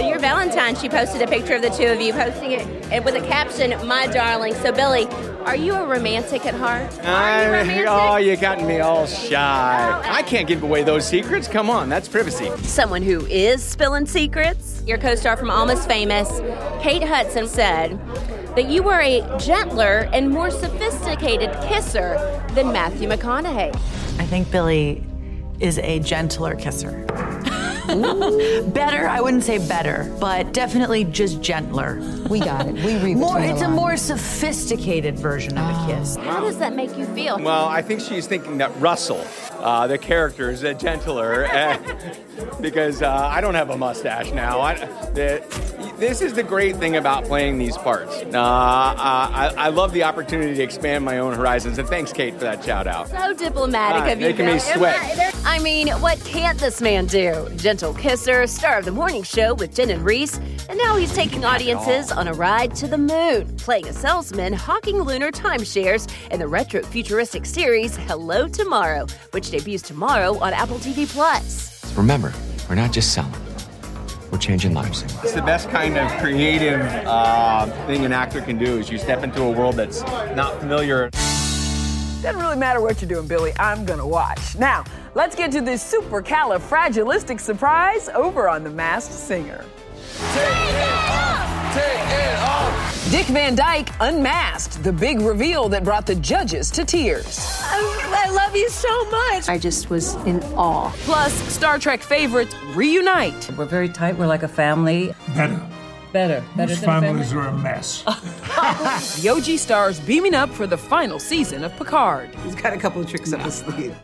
Your 0.00 0.20
Valentine, 0.20 0.76
she 0.76 0.88
posted 0.88 1.20
a 1.20 1.26
picture 1.26 1.56
of 1.56 1.62
the 1.62 1.70
two 1.70 1.86
of 1.86 2.00
you, 2.00 2.12
posting 2.12 2.52
it 2.52 2.60
and 2.92 3.04
with 3.04 3.16
a 3.16 3.20
caption, 3.22 3.74
"My 3.88 4.06
darling." 4.06 4.54
So, 4.54 4.70
Billy, 4.70 5.08
are 5.44 5.56
you 5.56 5.74
a 5.74 5.84
romantic 5.84 6.46
at 6.46 6.54
heart? 6.54 6.96
Are 7.04 7.42
you 7.42 7.48
uh, 7.48 7.58
romantic? 7.58 7.86
oh, 7.88 8.16
you 8.18 8.36
got 8.36 8.62
me 8.62 8.78
all 8.78 9.06
shy. 9.06 10.02
I 10.04 10.22
can't 10.22 10.46
give 10.46 10.62
away 10.62 10.84
those 10.84 11.08
secrets. 11.08 11.48
Come 11.48 11.70
on, 11.70 11.88
that's 11.88 12.06
privacy. 12.06 12.50
Someone 12.58 13.02
who 13.02 13.26
is 13.26 13.64
spilling 13.64 14.06
secrets. 14.06 14.80
Your 14.86 14.98
co-star 14.98 15.36
from 15.36 15.50
Almost 15.50 15.88
Famous, 15.88 16.40
Kate 16.80 17.02
Hudson, 17.02 17.48
said 17.48 17.98
that 18.56 18.68
you 18.68 18.82
were 18.82 19.00
a 19.00 19.20
gentler 19.38 20.08
and 20.12 20.30
more 20.30 20.50
sophisticated 20.50 21.50
kisser 21.62 22.16
than 22.54 22.72
Matthew 22.72 23.08
McConaughey. 23.08 23.74
I 24.18 24.26
think 24.26 24.50
Billy 24.50 25.04
is 25.60 25.78
a 25.78 26.00
gentler 26.00 26.54
kisser. 26.54 27.04
better, 27.88 29.08
I 29.08 29.20
wouldn't 29.22 29.44
say 29.44 29.56
better, 29.66 30.14
but 30.20 30.52
definitely 30.52 31.04
just 31.04 31.40
gentler. 31.40 31.98
We 32.28 32.40
got 32.40 32.66
it. 32.66 32.74
We 32.74 32.98
read 32.98 33.16
more. 33.16 33.36
between 33.36 33.54
It's 33.54 33.62
a 33.62 33.68
more 33.68 33.96
sophisticated 33.96 35.18
version 35.18 35.56
of 35.56 35.64
a 35.64 35.86
kiss. 35.86 36.16
How 36.16 36.40
does 36.40 36.58
that 36.58 36.76
make 36.76 36.98
you 36.98 37.06
feel? 37.06 37.38
Well, 37.38 37.64
I 37.64 37.80
think 37.80 38.02
she's 38.02 38.26
thinking 38.26 38.58
that 38.58 38.78
Russell, 38.78 39.26
uh, 39.52 39.86
the 39.86 39.96
character, 39.96 40.50
is 40.50 40.64
a 40.64 40.74
gentler 40.74 41.46
uh, 41.46 41.78
because 42.60 43.00
uh, 43.00 43.10
I 43.10 43.40
don't 43.40 43.54
have 43.54 43.70
a 43.70 43.78
mustache 43.78 44.32
now. 44.32 44.60
I, 44.60 44.74
the, 45.14 45.42
this 45.98 46.20
is 46.22 46.32
the 46.34 46.42
great 46.42 46.76
thing 46.76 46.96
about 46.96 47.24
playing 47.24 47.58
these 47.58 47.76
parts. 47.76 48.12
Uh, 48.14 48.28
uh, 48.28 48.32
I, 48.98 49.54
I 49.56 49.68
love 49.70 49.92
the 49.92 50.04
opportunity 50.04 50.54
to 50.54 50.62
expand 50.62 51.04
my 51.04 51.18
own 51.18 51.34
horizons, 51.34 51.78
and 51.78 51.88
thanks, 51.88 52.12
Kate, 52.12 52.34
for 52.34 52.40
that 52.40 52.62
shout 52.64 52.86
out. 52.86 53.08
So 53.08 53.34
diplomatic 53.34 54.02
Ah, 54.02 54.12
of 54.12 54.20
you. 54.20 54.26
making 54.28 54.46
me 54.46 54.58
sweat. 54.58 55.34
I 55.44 55.58
mean, 55.60 55.88
what 56.00 56.18
can't 56.24 56.58
this 56.58 56.80
man 56.80 57.06
do? 57.06 57.48
Gentle 57.56 57.94
kisser, 57.94 58.46
star 58.46 58.78
of 58.78 58.84
the 58.84 58.92
morning 58.92 59.22
show 59.22 59.54
with 59.54 59.74
Jen 59.74 59.90
and 59.90 60.04
Reese, 60.04 60.38
and 60.68 60.78
now 60.78 60.96
he's 60.96 61.12
taking 61.14 61.44
audiences 61.44 62.12
on 62.12 62.28
a 62.28 62.32
ride 62.32 62.74
to 62.76 62.86
the 62.86 62.98
moon, 62.98 63.56
playing 63.56 63.88
a 63.88 63.92
salesman 63.92 64.52
hawking 64.52 64.98
lunar 65.02 65.30
timeshares 65.32 66.08
in 66.30 66.38
the 66.38 66.46
retro 66.46 66.82
futuristic 66.82 67.44
series 67.46 67.96
Hello 67.96 68.46
Tomorrow, 68.46 69.06
which 69.32 69.50
debuts 69.50 69.82
tomorrow 69.82 70.38
on 70.38 70.52
Apple 70.52 70.78
TV 70.78 71.08
Plus. 71.08 71.94
Remember, 71.96 72.32
we're 72.68 72.74
not 72.74 72.92
just 72.92 73.12
selling, 73.14 73.32
we're 74.38 74.42
changing 74.42 74.72
lives. 74.72 75.02
It's 75.24 75.32
the 75.32 75.42
best 75.42 75.68
kind 75.68 75.98
of 75.98 76.10
creative 76.20 76.80
uh, 76.80 77.66
thing 77.86 78.04
an 78.04 78.12
actor 78.12 78.40
can 78.40 78.56
do 78.56 78.78
is 78.78 78.88
you 78.88 78.96
step 78.96 79.24
into 79.24 79.42
a 79.42 79.50
world 79.50 79.74
that's 79.74 80.02
not 80.36 80.60
familiar. 80.60 81.10
Doesn't 82.22 82.40
really 82.40 82.56
matter 82.56 82.80
what 82.80 83.00
you're 83.00 83.08
doing, 83.08 83.26
Billy. 83.26 83.52
I'm 83.58 83.84
gonna 83.84 84.06
watch. 84.06 84.56
Now, 84.56 84.84
let's 85.14 85.34
get 85.34 85.50
to 85.52 85.60
this 85.60 85.82
supercalifragilistic 85.92 87.40
surprise 87.40 88.08
over 88.10 88.48
on 88.48 88.62
The 88.62 88.70
Masked 88.70 89.12
Singer. 89.12 89.64
Dick 93.10 93.24
Van 93.28 93.54
Dyke 93.54 93.88
unmasked, 94.00 94.82
the 94.84 94.92
big 94.92 95.20
reveal 95.22 95.68
that 95.70 95.82
brought 95.82 96.04
the 96.04 96.14
judges 96.16 96.70
to 96.72 96.84
tears. 96.84 97.38
I, 97.62 98.26
I 98.26 98.30
love 98.30 98.54
you 98.54 98.68
so 98.68 99.10
much. 99.10 99.48
I 99.48 99.56
just 99.56 99.88
was 99.88 100.14
in 100.26 100.42
awe. 100.54 100.90
Plus, 101.04 101.32
Star 101.32 101.78
Trek 101.78 102.02
favorites 102.02 102.54
reunite. 102.74 103.50
We're 103.56 103.64
very 103.64 103.88
tight. 103.88 104.18
We're 104.18 104.26
like 104.26 104.42
a 104.42 104.48
family. 104.48 105.14
Better. 105.34 105.58
Better. 106.12 106.44
Better 106.54 106.72
Most 106.72 106.80
than 106.82 107.00
families 107.02 107.30
family. 107.32 107.46
are 107.46 107.48
a 107.48 107.58
mess. 107.58 108.04
The 109.22 109.28
OG 109.30 109.58
stars 109.58 110.00
beaming 110.00 110.34
up 110.34 110.50
for 110.50 110.66
the 110.66 110.76
final 110.76 111.18
season 111.18 111.64
of 111.64 111.74
Picard. 111.76 112.34
He's 112.44 112.54
got 112.56 112.72
a 112.74 112.76
couple 112.78 113.00
of 113.00 113.08
tricks 113.08 113.32
up 113.32 113.40
his 113.40 113.54
sleeve. 113.54 113.96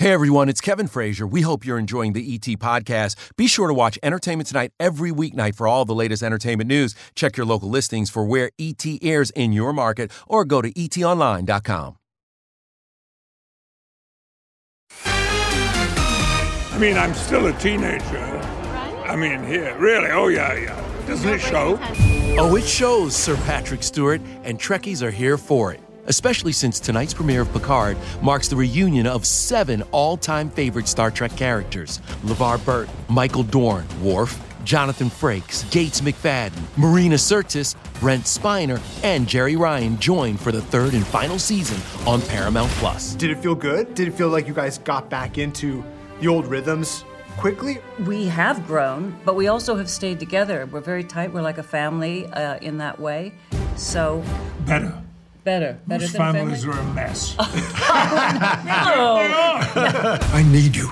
Hey 0.00 0.12
everyone, 0.12 0.48
it's 0.48 0.62
Kevin 0.62 0.86
Frazier. 0.86 1.26
We 1.26 1.42
hope 1.42 1.66
you're 1.66 1.78
enjoying 1.78 2.14
the 2.14 2.34
ET 2.34 2.46
podcast. 2.58 3.16
Be 3.36 3.46
sure 3.46 3.68
to 3.68 3.74
watch 3.74 3.98
Entertainment 4.02 4.46
Tonight 4.46 4.72
every 4.80 5.12
weeknight 5.12 5.54
for 5.54 5.68
all 5.68 5.84
the 5.84 5.94
latest 5.94 6.22
entertainment 6.22 6.68
news. 6.68 6.94
Check 7.14 7.36
your 7.36 7.44
local 7.44 7.68
listings 7.68 8.08
for 8.08 8.24
where 8.24 8.50
ET 8.58 8.82
airs 9.02 9.30
in 9.32 9.52
your 9.52 9.74
market 9.74 10.10
or 10.26 10.46
go 10.46 10.62
to 10.62 10.72
etonline.com. 10.72 11.98
I 15.04 16.78
mean, 16.78 16.96
I'm 16.96 17.12
still 17.12 17.48
a 17.48 17.52
teenager. 17.52 18.38
I 19.04 19.16
mean, 19.16 19.44
here, 19.44 19.76
really? 19.76 20.12
Oh, 20.12 20.28
yeah, 20.28 20.54
yeah. 20.54 21.06
Doesn't 21.06 21.28
it 21.28 21.42
show? 21.42 21.78
Oh, 22.38 22.56
it 22.56 22.64
shows, 22.64 23.14
Sir 23.14 23.36
Patrick 23.44 23.82
Stewart, 23.82 24.22
and 24.44 24.58
Trekkies 24.58 25.02
are 25.02 25.10
here 25.10 25.36
for 25.36 25.74
it. 25.74 25.80
Especially 26.06 26.52
since 26.52 26.80
tonight's 26.80 27.14
premiere 27.14 27.42
of 27.42 27.52
Picard 27.52 27.96
marks 28.22 28.48
the 28.48 28.56
reunion 28.56 29.06
of 29.06 29.26
seven 29.26 29.82
all 29.92 30.16
time 30.16 30.50
favorite 30.50 30.88
Star 30.88 31.10
Trek 31.10 31.36
characters 31.36 32.00
LeVar 32.24 32.64
Burton, 32.64 32.94
Michael 33.08 33.42
Dorn, 33.42 33.86
Worf, 34.02 34.38
Jonathan 34.64 35.08
Frakes, 35.08 35.68
Gates 35.70 36.00
McFadden, 36.00 36.60
Marina 36.76 37.16
Sirtis, 37.16 37.74
Brent 38.00 38.24
Spiner, 38.24 38.80
and 39.04 39.26
Jeri 39.26 39.58
Ryan 39.58 39.98
join 39.98 40.36
for 40.36 40.52
the 40.52 40.62
third 40.62 40.94
and 40.94 41.06
final 41.06 41.38
season 41.38 41.80
on 42.06 42.22
Paramount 42.22 42.70
Plus. 42.72 43.14
Did 43.14 43.30
it 43.30 43.38
feel 43.38 43.54
good? 43.54 43.94
Did 43.94 44.08
it 44.08 44.14
feel 44.14 44.28
like 44.28 44.46
you 44.46 44.54
guys 44.54 44.78
got 44.78 45.10
back 45.10 45.38
into 45.38 45.84
the 46.20 46.28
old 46.28 46.46
rhythms 46.46 47.04
quickly? 47.36 47.78
We 48.06 48.26
have 48.26 48.66
grown, 48.66 49.18
but 49.24 49.34
we 49.34 49.48
also 49.48 49.76
have 49.76 49.88
stayed 49.88 50.20
together. 50.20 50.66
We're 50.66 50.80
very 50.80 51.04
tight. 51.04 51.32
We're 51.32 51.42
like 51.42 51.58
a 51.58 51.62
family 51.62 52.26
uh, 52.26 52.58
in 52.58 52.78
that 52.78 53.00
way. 53.00 53.32
So 53.76 54.22
Better. 54.66 55.02
Better, 55.44 55.78
better 55.86 56.02
Most 56.04 56.12
than 56.12 56.20
families 56.34 56.64
family. 56.64 56.78
are 56.78 56.80
a 56.82 56.94
mess. 56.94 57.34
I 60.32 60.44
need 60.50 60.76
you. 60.76 60.90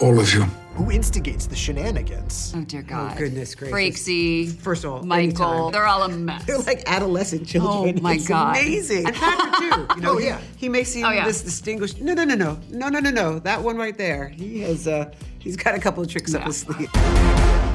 All 0.00 0.18
of 0.18 0.32
you. 0.34 0.44
Who 0.74 0.90
instigates 0.90 1.46
the 1.46 1.54
shenanigans? 1.54 2.54
Oh 2.56 2.62
dear 2.62 2.80
God! 2.80 3.12
Oh 3.14 3.18
goodness 3.18 3.54
gracious. 3.54 3.74
Frakesy, 4.08 4.50
First 4.56 4.84
of 4.84 4.92
all, 4.92 5.02
Michael, 5.02 5.44
anytime. 5.44 5.72
they're 5.72 5.84
all 5.86 6.02
a 6.04 6.08
mess. 6.08 6.44
They're 6.46 6.56
like 6.60 6.82
adolescent 6.86 7.46
children. 7.46 7.98
Oh 7.98 8.02
my 8.02 8.14
It's 8.14 8.26
God. 8.26 8.56
Amazing. 8.56 9.06
And 9.06 9.14
Patrick 9.14 9.54
too. 9.58 9.86
You 9.96 10.00
know, 10.00 10.12
Oh, 10.12 10.16
he- 10.16 10.26
yeah. 10.26 10.40
He, 10.56 10.70
may 10.70 10.82
seem 10.84 11.04
Oh, 11.04 11.10
yeah. 11.10 11.26
this 11.26 11.42
distinguished. 11.42 12.00
No, 12.00 12.14
no, 12.14 12.24
no, 12.24 12.34
no, 12.34 12.58
no, 12.70 12.88
no, 12.88 13.00
no, 13.00 13.10
no. 13.10 13.38
That 13.40 13.62
one 13.62 13.76
right 13.76 13.96
there. 13.98 14.28
He 14.30 14.60
has. 14.62 14.88
uh 14.88 15.12
He's 15.38 15.56
got 15.56 15.74
a 15.74 15.78
couple 15.80 16.02
of 16.02 16.08
tricks 16.08 16.34
up 16.34 16.44
his 16.44 16.56
sleeve. 16.60 16.88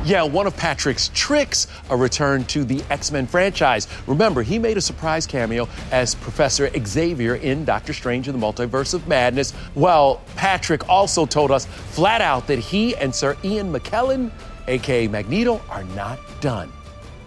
Yeah, 0.08 0.24
one 0.24 0.48
of 0.48 0.56
Patrick's 0.56 1.12
tricks, 1.14 1.68
a 1.90 1.98
return 1.98 2.46
to 2.46 2.64
the 2.64 2.82
X 2.90 3.12
Men 3.12 3.28
franchise. 3.28 3.90
Remember, 4.08 4.42
he 4.42 4.58
made 4.58 4.78
a 4.78 4.82
surprise 4.82 5.28
cameo 5.28 5.68
as 5.92 6.16
Professor 6.16 6.70
Xavier 6.82 7.36
in 7.36 7.66
Doctor 7.66 7.92
Strange 7.92 8.30
in 8.30 8.40
the 8.40 8.40
Multiverse 8.40 8.94
of 8.94 9.06
Madness. 9.10 9.52
Well, 9.76 10.22
Patrick 10.38 10.88
also 10.88 11.26
told 11.26 11.52
us 11.52 11.66
flat 11.66 12.22
out 12.22 12.48
that 12.48 12.58
he 12.58 12.96
and 12.96 13.14
Sir 13.14 13.36
Ian 13.44 13.70
McKellen, 13.70 14.32
aka 14.70 15.10
Magneto, 15.10 15.62
are 15.68 15.84
not 15.84 16.20
done. 16.40 16.72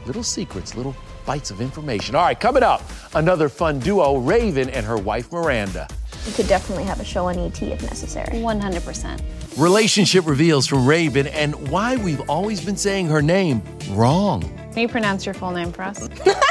Little 0.06 0.22
secrets, 0.22 0.74
little 0.74 0.96
bites 1.26 1.50
of 1.50 1.60
information. 1.60 2.14
All 2.14 2.22
right, 2.22 2.40
coming 2.40 2.62
up, 2.62 2.80
another 3.12 3.50
fun 3.50 3.78
duo, 3.78 4.16
Raven 4.16 4.70
and 4.70 4.86
her 4.86 4.96
wife 4.96 5.30
Miranda. 5.30 5.86
You 6.26 6.32
could 6.32 6.48
definitely 6.48 6.84
have 6.84 7.00
a 7.00 7.04
show 7.04 7.26
on 7.26 7.38
ET 7.38 7.60
if 7.62 7.82
necessary. 7.82 8.38
100%. 8.38 9.20
Relationship 9.56 10.26
reveals 10.26 10.66
from 10.66 10.86
Raven 10.86 11.26
and 11.28 11.68
why 11.70 11.96
we've 11.96 12.20
always 12.28 12.64
been 12.64 12.76
saying 12.76 13.06
her 13.06 13.22
name 13.22 13.62
wrong. 13.90 14.42
Can 14.72 14.82
you 14.82 14.88
pronounce 14.88 15.24
your 15.24 15.34
full 15.34 15.50
name 15.50 15.72
for 15.72 15.82
us? 15.82 16.08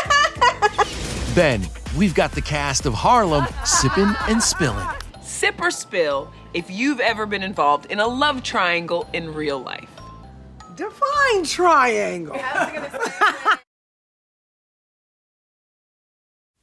Then 1.36 1.62
we've 1.96 2.16
got 2.16 2.32
the 2.32 2.42
cast 2.42 2.86
of 2.86 2.94
Harlem 2.94 3.46
sipping 3.64 4.14
and 4.28 4.42
spilling. 4.42 4.88
Sip 5.22 5.62
or 5.62 5.70
spill 5.70 6.34
if 6.54 6.70
you've 6.72 7.00
ever 7.00 7.26
been 7.26 7.44
involved 7.44 7.86
in 7.92 8.00
a 8.00 8.08
love 8.08 8.42
triangle 8.42 9.08
in 9.14 9.34
real 9.34 9.60
life. 9.60 9.90
Define 10.76 11.46
triangle. 11.46 12.36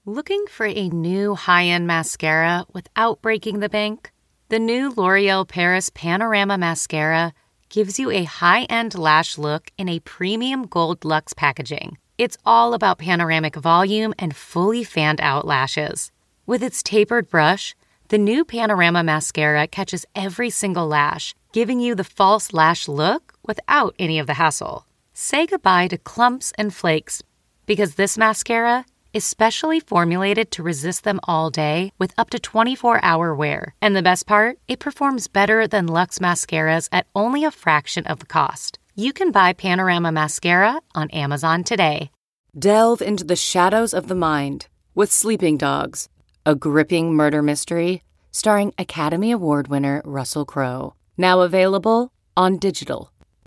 Looking 0.09 0.47
for 0.49 0.67
a 0.67 0.89
new 0.89 1.35
high 1.35 1.65
end 1.65 1.89
mascara 1.89 2.65
without 2.73 3.21
breaking 3.23 3.59
the 3.59 3.69
bank? 3.69 4.13
The 4.51 4.61
new 4.61 4.91
L'Oreal 4.91 5.49
Paris 5.49 5.91
Panorama 5.91 6.57
Mascara 6.57 7.33
gives 7.71 7.99
you 7.99 8.13
a 8.13 8.23
high 8.23 8.67
end 8.71 8.97
lash 8.97 9.37
look 9.37 9.73
in 9.77 9.89
a 9.89 9.99
premium 9.99 10.69
gold 10.69 11.05
luxe 11.05 11.33
packaging. 11.33 11.99
It's 12.19 12.39
all 12.47 12.73
about 12.73 12.99
panoramic 12.99 13.57
volume 13.57 14.15
and 14.17 14.37
fully 14.37 14.85
fanned 14.85 15.21
out 15.21 15.45
lashes. 15.45 16.13
With 16.47 16.63
its 16.63 16.85
tapered 16.85 17.29
brush, 17.29 17.75
the 18.07 18.17
new 18.17 18.45
Panorama 18.45 19.03
Mascara 19.03 19.67
catches 19.67 20.07
every 20.15 20.51
single 20.51 20.87
lash, 20.87 21.35
giving 21.51 21.81
you 21.81 21.97
the 21.97 22.05
false 22.05 22.53
lash 22.53 22.87
look 22.87 23.33
without 23.45 23.97
any 23.99 24.21
of 24.21 24.29
the 24.29 24.35
hassle. 24.35 24.87
Say 25.15 25.47
goodbye 25.47 25.89
to 25.89 25.99
clumps 25.99 26.53
and 26.57 26.73
flakes 26.73 27.25
because 27.67 27.97
this 27.97 28.17
mascara 28.17 28.85
is 29.17 29.25
specially 29.25 29.81
formulated 29.81 30.51
to 30.51 30.63
resist 30.63 31.03
them 31.03 31.19
all 31.25 31.49
day 31.49 31.91
with 31.99 32.13
up 32.19 32.29
to 32.29 32.39
24 32.39 33.03
hour 33.03 33.35
wear. 33.35 33.75
And 33.81 33.97
the 33.97 34.03
best 34.03 34.27
part, 34.27 34.59
it 34.69 34.79
performs 34.79 35.27
better 35.27 35.67
than 35.67 35.87
Luxe 35.87 36.19
mascaras 36.19 36.91
at 36.93 37.07
only 37.15 37.43
a 37.43 37.51
fraction 37.51 38.07
of 38.07 38.19
the 38.19 38.27
cost. 38.27 38.79
You 38.95 39.15
can 39.15 39.33
buy 39.33 39.55
Panorama 39.55 40.13
Mascara 40.13 40.83
on 40.95 41.11
Amazon 41.13 41.65
today. 41.65 42.11
Delve 42.59 43.01
into 43.01 43.25
the 43.25 43.37
shadows 43.37 43.95
of 43.95 44.09
the 44.09 44.15
mind 44.15 44.69
with 44.95 45.11
Sleeping 45.11 45.57
Dogs, 45.57 46.11
a 46.45 46.55
gripping 46.55 47.15
murder 47.15 47.43
mystery 47.43 48.03
starring 48.33 48.75
Academy 48.77 49.31
Award 49.31 49.69
winner 49.69 50.03
Russell 50.05 50.45
Crowe. 50.45 50.95
Now 51.17 51.41
available 51.41 52.13
on 52.37 52.59
digital. 52.59 53.11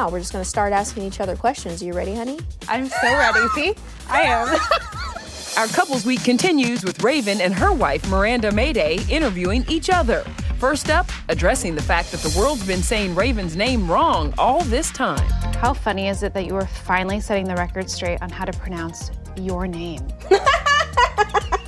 Now 0.00 0.08
we're 0.08 0.20
just 0.20 0.32
going 0.32 0.42
to 0.42 0.48
start 0.48 0.72
asking 0.72 1.02
each 1.02 1.20
other 1.20 1.36
questions. 1.36 1.82
Are 1.82 1.84
you 1.84 1.92
ready, 1.92 2.14
honey? 2.14 2.38
I'm 2.68 2.88
so 2.88 3.18
ready. 3.18 3.46
See, 3.54 3.74
I 4.08 4.22
am. 4.22 4.48
Our 5.58 5.66
couples 5.66 6.06
week 6.06 6.24
continues 6.24 6.82
with 6.82 7.04
Raven 7.04 7.42
and 7.42 7.52
her 7.52 7.70
wife 7.70 8.08
Miranda 8.08 8.50
Maday 8.50 9.06
interviewing 9.10 9.62
each 9.68 9.90
other. 9.90 10.22
First 10.58 10.88
up, 10.88 11.06
addressing 11.28 11.74
the 11.74 11.82
fact 11.82 12.12
that 12.12 12.20
the 12.22 12.34
world's 12.38 12.66
been 12.66 12.82
saying 12.82 13.14
Raven's 13.14 13.56
name 13.56 13.90
wrong 13.90 14.32
all 14.38 14.62
this 14.62 14.90
time. 14.90 15.28
How 15.56 15.74
funny 15.74 16.08
is 16.08 16.22
it 16.22 16.32
that 16.32 16.46
you 16.46 16.54
were 16.54 16.64
finally 16.64 17.20
setting 17.20 17.44
the 17.44 17.56
record 17.56 17.90
straight 17.90 18.22
on 18.22 18.30
how 18.30 18.46
to 18.46 18.58
pronounce 18.58 19.10
your 19.36 19.66
name? 19.66 20.00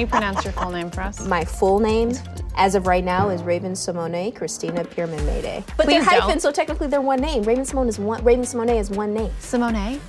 Can 0.00 0.06
you 0.06 0.10
pronounce 0.12 0.44
your 0.44 0.54
full 0.54 0.70
name 0.70 0.90
for 0.90 1.02
us? 1.02 1.26
My 1.26 1.44
full 1.44 1.78
name, 1.78 2.12
as 2.56 2.74
of 2.74 2.86
right 2.86 3.04
now, 3.04 3.28
is 3.28 3.42
Raven 3.42 3.72
Symoné 3.72 4.34
Christina 4.34 4.82
Pearman 4.82 5.20
Maday. 5.26 5.62
But 5.76 5.84
Please 5.84 6.06
they're 6.06 6.20
hyphen, 6.20 6.40
so 6.40 6.50
technically 6.50 6.86
they're 6.86 7.02
one 7.02 7.20
name. 7.20 7.42
Raven 7.42 7.66
Symoné 7.66 7.88
is 7.88 7.98
one. 7.98 8.24
Raven 8.24 8.46
Symoné 8.46 8.80
is 8.80 8.88
one 8.88 9.12
name. 9.12 9.30
Symoné? 9.40 10.00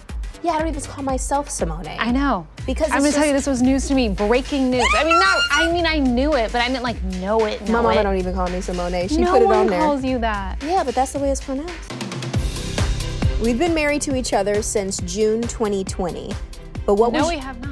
Yeah, 0.43 0.51
I 0.51 0.60
don't 0.60 0.69
even 0.69 0.82
call 0.82 1.04
myself 1.04 1.49
Symoné. 1.49 1.97
I 1.99 2.10
know. 2.10 2.47
Because 2.65 2.89
I'm 2.89 2.99
gonna 2.99 3.12
tell 3.12 3.25
you 3.25 3.34
this 3.34 3.47
was 3.47 3.62
news 3.62 3.89
to 3.89 3.93
me. 3.93 4.08
Breaking 4.08 4.71
news. 4.71 4.88
I 4.95 5.04
mean, 5.04 5.19
not. 5.19 5.38
I 5.51 5.69
mean, 5.73 5.86
I 5.86 5.99
knew 5.99 6.36
it, 6.36 6.54
but 6.54 6.62
I 6.62 6.69
didn't 6.69 6.84
like 6.84 7.04
know 7.04 7.43
it. 7.45 7.60
Know 7.63 7.73
My 7.73 7.82
mama 7.82 7.99
it. 7.99 8.04
don't 8.04 8.17
even 8.17 8.34
call 8.34 8.47
me 8.47 8.60
Symoné. 8.60 9.10
She 9.10 9.17
no 9.17 9.34
put 9.34 9.41
it 9.41 9.45
one 9.45 9.56
on 9.58 9.67
there. 9.67 9.82
calls 9.82 10.06
you 10.06 10.19
that. 10.19 10.63
Yeah, 10.63 10.86
but 10.86 10.95
that's 10.95 11.12
the 11.12 11.19
way 11.19 11.32
it's 11.32 11.43
pronounced. 11.43 11.93
We've 13.41 13.60
been 13.60 13.73
married 13.73 14.04
to 14.04 14.15
each 14.15 14.32
other 14.32 14.62
since 14.62 15.01
June 15.01 15.41
2020. 15.41 16.32
But 16.86 16.95
what 16.95 17.12
no, 17.12 17.23
was 17.23 17.30
we 17.30 17.39
have 17.39 17.60
not. 17.60 17.70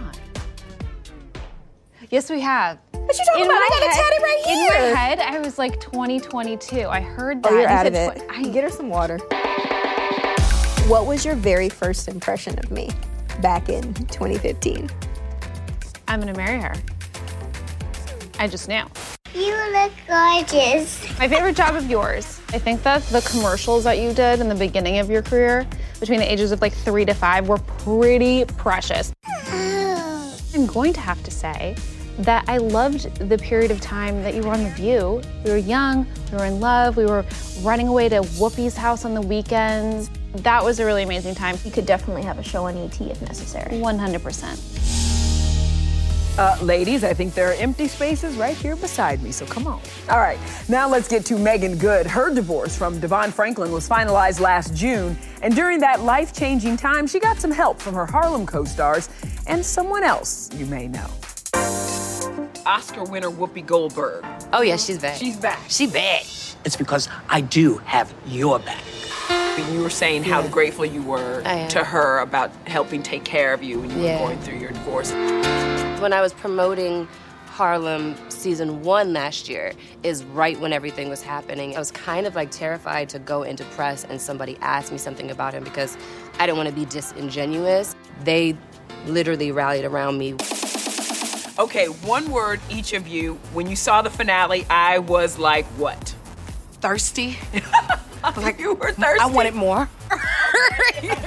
Yes, 2.10 2.30
we 2.30 2.40
have. 2.42 2.80
What 2.92 3.18
you 3.18 3.26
talking 3.26 3.42
In 3.44 3.48
about? 3.50 3.62
I 3.62 3.70
got 3.70 3.84
it 3.84 3.92
head- 3.92 4.02
tatted 4.02 4.24
right 4.24 4.42
here. 4.46 4.88
In 4.88 4.94
my 4.94 5.00
head, 5.00 5.20
I 5.20 5.40
was 5.40 5.58
like 5.58 5.80
2022. 5.80 6.88
I 6.88 7.02
heard 7.02 7.44
that. 7.44 7.50
Oh, 7.52 7.54
you're 7.54 7.62
You 7.62 7.68
out 7.68 7.86
of 7.86 7.94
it. 7.94 8.18
tw- 8.18 8.24
I 8.32 8.44
Get 8.44 8.64
her 8.64 8.70
some 8.70 8.90
water. 8.90 9.18
What 10.88 11.06
was 11.06 11.24
your 11.24 11.36
very 11.36 11.70
first 11.70 12.08
impression 12.08 12.58
of 12.58 12.72
me 12.72 12.90
back 13.42 13.70
in 13.70 13.94
2015? 13.94 14.90
I'm 16.08 16.20
gonna 16.20 16.34
marry 16.34 16.60
her. 16.60 16.74
I 18.40 18.48
just 18.48 18.68
knew. 18.68 18.84
You 19.36 19.56
look 19.72 19.92
gorgeous. 20.08 21.08
My 21.20 21.28
favorite 21.28 21.56
job 21.56 21.76
of 21.76 21.88
yours. 21.88 22.42
I 22.52 22.58
think 22.58 22.82
that 22.84 23.04
the 23.04 23.22
commercials 23.22 23.84
that 23.84 24.00
you 24.00 24.14
did 24.14 24.40
in 24.40 24.50
the 24.50 24.56
beginning 24.56 24.98
of 24.98 25.12
your 25.12 25.22
career, 25.22 25.68
between 26.00 26.20
the 26.20 26.32
ages 26.32 26.52
of 26.52 26.62
like 26.62 26.74
three 26.74 27.06
to 27.06 27.14
five, 27.14 27.48
were 27.48 27.60
pretty 27.60 28.46
precious. 28.46 29.14
Oh. 29.28 30.36
I'm 30.56 30.66
going 30.66 30.94
to 30.94 31.00
have 31.00 31.22
to 31.24 31.30
say 31.30 31.76
that 32.20 32.44
I 32.48 32.58
loved 32.58 33.16
the 33.30 33.38
period 33.38 33.72
of 33.72 33.80
time 33.80 34.22
that 34.24 34.36
you 34.36 34.42
were 34.42 34.50
on 34.50 34.64
The 34.64 34.70
View. 34.72 35.22
We 35.46 35.52
were 35.52 35.58
young, 35.58 36.06
we 36.32 36.38
were 36.38 36.46
in 36.46 36.60
love, 36.60 36.98
we 36.98 37.06
were 37.06 37.26
running 37.62 37.88
away 37.88 38.10
to 38.10 38.22
Whoopi's 38.22 38.76
house 38.76 39.06
on 39.06 39.14
the 39.14 39.22
weekends. 39.22 40.10
That 40.36 40.64
was 40.64 40.80
a 40.80 40.86
really 40.86 41.04
amazing 41.04 41.36
time. 41.36 41.58
You 41.64 41.72
could 41.72 41.86
definitely 41.86 42.24
have 42.24 42.38
a 42.38 42.44
show 42.44 42.66
on 42.66 42.78
ET 42.78 43.00
if 43.02 43.22
necessary. 43.22 43.72
100%. 43.72 45.00
Uh, 46.38 46.58
ladies, 46.62 47.04
I 47.04 47.14
think 47.14 47.34
there 47.34 47.50
are 47.50 47.56
empty 47.56 47.88
spaces 47.88 48.36
right 48.36 48.56
here 48.56 48.76
beside 48.76 49.22
me, 49.22 49.32
so 49.32 49.46
come 49.46 49.68
on. 49.68 49.82
All 50.10 50.20
right, 50.20 50.40
now 50.70 50.88
let's 50.88 51.08
get 51.08 51.26
to 51.26 51.38
Meagan 51.38 51.78
Good. 51.78 52.06
Her 52.08 52.34
divorce 52.34 52.78
from 52.78 53.02
DeVon 53.02 53.34
Franklin 53.34 53.72
was 53.74 53.90
finalized 53.90 54.40
last 54.40 54.74
June, 54.74 55.18
and 55.42 55.54
during 55.54 55.80
that 55.80 56.02
life 56.02 56.32
changing 56.32 56.78
time, 56.78 57.08
she 57.08 57.20
got 57.20 57.40
some 57.40 57.52
help 57.52 57.82
from 57.82 57.94
her 57.94 58.06
Harlem 58.06 58.46
co 58.46 58.64
stars 58.64 59.10
and 59.48 59.66
someone 59.66 60.04
else 60.04 60.50
you 60.56 60.66
may 60.66 60.88
know. 60.88 61.10
Oscar 62.70 63.04
winner 63.04 63.32
Whoopi 63.32 63.66
Goldberg. 63.66 64.24
Oh 64.54 64.62
yeah, 64.62 64.78
she's 64.78 65.00
back. 65.00 65.18
She's 65.18 65.36
back. 65.38 65.60
She 65.70 65.88
back. 65.88 66.22
It's 66.66 66.76
because 66.76 67.10
I 67.28 67.42
do 67.42 67.78
have 67.80 68.14
your 68.28 68.60
back. 68.60 68.84
You 69.72 69.82
were 69.82 69.90
saying 69.90 70.24
how 70.24 70.48
grateful 70.50 70.86
you 70.86 71.02
were 71.02 71.42
to 71.70 71.84
her 71.84 72.20
about 72.20 72.52
helping 72.68 73.02
take 73.02 73.24
care 73.24 73.54
of 73.56 73.64
you 73.64 73.80
when 73.80 73.90
you 73.90 74.04
Yeah. 74.04 74.22
were 74.22 74.28
going 74.28 74.40
through 74.42 74.60
your 74.60 74.70
divorce. 74.70 75.12
When 76.00 76.14
I 76.14 76.22
was 76.22 76.32
promoting 76.32 77.08
Harlem 77.48 78.16
season 78.30 78.84
one 78.84 79.14
last 79.14 79.50
year, 79.50 79.74
is 80.04 80.24
right 80.26 80.58
when 80.60 80.72
everything 80.72 81.10
was 81.10 81.24
happening. 81.24 81.76
I 81.76 81.80
was 81.80 81.90
kind 81.90 82.28
of 82.28 82.36
like 82.36 82.52
terrified 82.52 83.10
to 83.10 83.20
go 83.20 83.42
into 83.42 83.64
press 83.66 84.06
and 84.08 84.22
somebody 84.22 84.60
asked 84.62 84.92
me 84.92 85.00
something 85.00 85.32
about 85.32 85.56
him 85.56 85.64
because 85.64 85.98
I 86.40 86.46
didn't 86.46 86.58
want 86.58 86.70
to 86.70 86.76
be 86.76 86.86
disingenuous. 86.86 87.96
They 88.24 88.56
literally 89.08 89.52
rallied 89.52 89.86
around 89.86 90.20
me. 90.20 90.36
Okay, 91.60 91.88
one 91.88 92.32
word 92.32 92.62
each 92.70 92.94
of 92.94 93.06
you. 93.06 93.34
When 93.52 93.70
you 93.70 93.76
saw 93.76 94.02
the 94.02 94.10
finale, 94.10 94.66
I 94.70 95.00
was 95.00 95.38
like, 95.38 95.66
what? 95.76 96.16
Thirsty. 96.80 97.38
like 98.38 98.62
you 98.62 98.76
were 98.76 98.94
thirsty. 98.94 99.20
I 99.20 99.26
wanted 99.26 99.56
more. 99.56 99.90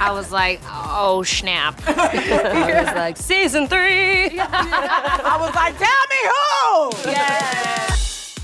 I 0.01 0.09
was 0.11 0.31
like, 0.31 0.59
oh 0.65 1.21
snap. 1.21 1.79
I 1.87 2.83
was 2.83 2.95
like, 2.95 3.17
season 3.17 3.67
three. 3.67 4.39
I 4.39 5.37
was 5.39 5.53
like, 5.53 5.77
tell 5.77 6.07
me 6.09 6.17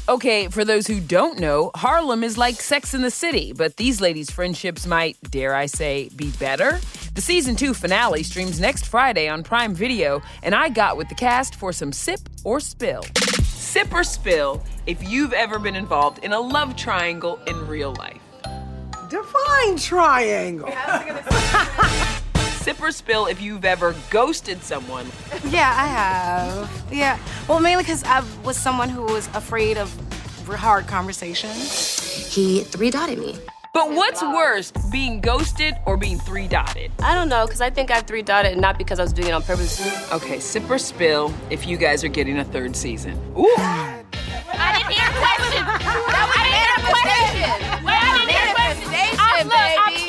who. 0.06 0.14
Okay, 0.14 0.48
for 0.48 0.64
those 0.64 0.86
who 0.86 1.00
don't 1.00 1.40
know, 1.40 1.72
Harlem 1.74 2.24
is 2.24 2.38
like 2.38 2.62
Sex 2.62 2.94
in 2.94 3.02
the 3.02 3.12
City, 3.12 3.52
but 3.52 3.78
these 3.78 4.00
ladies' 4.00 4.30
friendships 4.30 4.86
might, 4.86 5.18
dare 5.30 5.56
I 5.56 5.66
say, 5.66 6.10
be 6.16 6.32
better. 6.40 6.80
The 7.20 7.26
season 7.26 7.58
two 7.58 7.74
finale 7.74 8.24
streams 8.24 8.62
next 8.62 8.86
Friday 8.86 9.28
on 9.28 9.44
Prime 9.44 9.76
Video, 9.76 10.22
and 10.42 10.56
I 10.56 10.70
got 10.70 10.96
with 10.96 11.10
the 11.10 11.16
cast 11.16 11.54
for 11.54 11.74
some 11.74 11.92
sip 11.92 12.22
or 12.46 12.62
spill. 12.62 13.04
Sip 13.44 13.94
or 13.94 14.06
spill 14.06 14.64
if 14.86 15.06
you've 15.06 15.34
ever 15.34 15.60
been 15.60 15.76
involved 15.76 16.24
in 16.24 16.32
a 16.32 16.40
love 16.40 16.78
triangle 16.78 17.38
in 17.46 17.68
real 17.68 17.94
life. 17.96 18.22
Define 19.10 19.76
triangle. 19.76 20.72
Sip 22.62 22.82
or 22.82 22.94
spill 22.94 23.26
if 23.26 23.42
you've 23.42 23.66
ever 23.66 23.98
ghosted 24.10 24.64
someone. 24.64 25.06
Yeah, 25.50 25.74
I 25.76 25.88
have. 25.88 26.86
Yeah. 26.90 27.20
Well, 27.50 27.60
mainly 27.60 27.84
because 27.84 28.02
I 28.06 28.24
was 28.46 28.56
someone 28.56 28.88
who 28.88 29.04
was 29.04 29.28
afraid 29.34 29.78
of 29.78 29.94
hard 30.48 30.88
conversations. 30.88 32.34
He 32.34 32.62
three 32.62 32.90
dotted 32.90 33.20
me. 33.20 33.38
But 33.72 33.92
what's 33.92 34.24
worse, 34.24 34.72
being 34.92 35.22
ghosted 35.22 35.76
or 35.86 35.96
being 35.96 36.18
three 36.18 36.48
dotted? 36.48 36.92
I 37.00 37.14
don't 37.14 37.30
know, 37.30 37.46
because 37.46 37.62
I 37.62 37.70
think 37.70 37.92
I 37.92 38.02
three 38.02 38.24
dotted 38.24 38.58
not 38.58 38.80
because 38.80 39.00
I 39.00 39.04
was 39.04 39.14
doing 39.14 39.28
it 39.28 39.32
on 39.32 39.44
purpose. 39.44 39.80
Okay, 40.12 40.40
sip 40.40 40.68
or 40.70 40.80
spill 40.80 41.32
if 41.52 41.68
you 41.68 41.78
guys 41.78 42.04
are 42.04 42.10
getting 42.10 42.40
a 42.40 42.44
third 42.44 42.76
season. 42.76 43.14
Ooh. 43.38 43.46
I 43.58 44.04
didn't 44.76 44.92
hear 44.92 45.06
a 45.06 45.12
question. 45.14 45.64
I 45.66 46.44
didn't 46.44 46.58
hear 46.58 46.72
a 46.74 46.82
question. 46.90 47.86
I 47.86 47.94
didn't 48.18 48.30
hear 48.34 48.46
a 48.50 48.54
question. 48.56 48.90
Oh, 49.22 49.38
baby. 49.50 50.06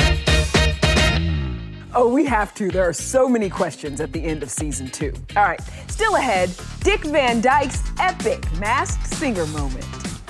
Oh, 1.95 2.09
we 2.09 2.25
have 2.25 2.55
to. 2.55 2.71
There 2.71 2.89
are 2.89 2.95
so 2.95 3.29
many 3.29 3.51
questions 3.51 4.01
at 4.01 4.13
the 4.13 4.25
end 4.25 4.43
of 4.43 4.51
season 4.51 4.89
two. 4.89 5.13
All 5.37 5.43
right, 5.43 5.61
still 5.89 6.17
ahead, 6.17 6.51
Dick 6.81 7.05
Van 7.05 7.43
Dyke's 7.43 7.83
epic 7.99 8.51
masked 8.59 9.07
singer 9.15 9.45
moment. 9.49 9.85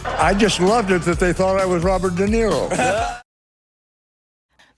I 0.04 0.34
just 0.34 0.60
loved 0.60 0.90
it 0.90 1.02
that 1.02 1.18
they 1.18 1.32
thought 1.32 1.58
I 1.60 1.66
was 1.66 1.82
Robert 1.82 2.14
De 2.16 2.26
Niro. 2.26 2.68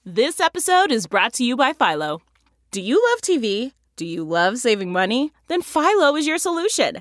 This 0.04 0.40
episode 0.40 0.90
is 0.90 1.06
brought 1.06 1.32
to 1.34 1.44
you 1.44 1.56
by 1.56 1.72
Philo. 1.72 2.22
Do 2.72 2.80
you 2.80 3.00
love 3.12 3.20
TV? 3.20 3.70
Do 3.94 4.04
you 4.04 4.24
love 4.24 4.58
saving 4.58 4.90
money? 4.90 5.30
Then 5.46 5.62
Philo 5.62 6.16
is 6.16 6.26
your 6.26 6.38
solution. 6.38 7.00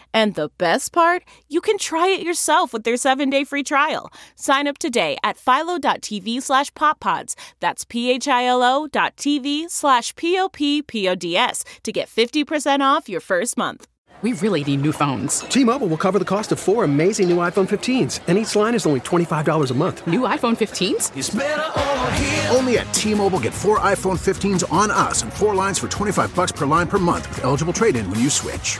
And 0.13 0.35
the 0.35 0.49
best 0.57 0.93
part, 0.93 1.23
you 1.49 1.61
can 1.61 1.77
try 1.77 2.07
it 2.07 2.21
yourself 2.21 2.73
with 2.73 2.83
their 2.83 2.97
seven-day 2.97 3.43
free 3.43 3.63
trial. 3.63 4.11
Sign 4.35 4.67
up 4.67 4.77
today 4.77 5.17
at 5.23 5.37
philo.tv 5.37 6.41
slash 6.41 6.71
poppods. 6.71 7.35
That's 7.59 7.85
p-h-i-l-o 7.85 8.87
dot 8.87 9.17
tv 9.17 9.69
slash 9.69 10.15
p-o-p-p-o-d-s 10.15 11.63
to 11.83 11.91
get 11.91 12.07
50% 12.07 12.81
off 12.81 13.09
your 13.09 13.21
first 13.21 13.57
month. 13.57 13.87
We 14.21 14.33
really 14.33 14.63
need 14.63 14.81
new 14.81 14.91
phones. 14.91 15.39
T-Mobile 15.39 15.87
will 15.87 15.97
cover 15.97 16.19
the 16.19 16.25
cost 16.25 16.51
of 16.51 16.59
four 16.59 16.83
amazing 16.83 17.27
new 17.27 17.37
iPhone 17.37 17.67
15s, 17.67 18.19
and 18.27 18.37
each 18.37 18.55
line 18.55 18.75
is 18.75 18.85
only 18.85 18.99
$25 18.99 19.71
a 19.71 19.73
month. 19.73 20.05
New 20.05 20.21
iPhone 20.21 20.55
15s? 20.55 22.55
Only 22.55 22.77
at 22.77 22.93
T-Mobile 22.93 23.39
get 23.39 23.51
four 23.51 23.79
iPhone 23.79 24.19
15s 24.19 24.71
on 24.71 24.91
us 24.91 25.23
and 25.23 25.33
four 25.33 25.55
lines 25.55 25.79
for 25.79 25.87
25 25.87 26.35
bucks 26.35 26.51
per 26.51 26.67
line 26.67 26.87
per 26.87 26.99
month 26.99 27.27
with 27.29 27.43
eligible 27.43 27.73
trade-in 27.73 28.07
when 28.11 28.19
you 28.19 28.29
switch. 28.29 28.77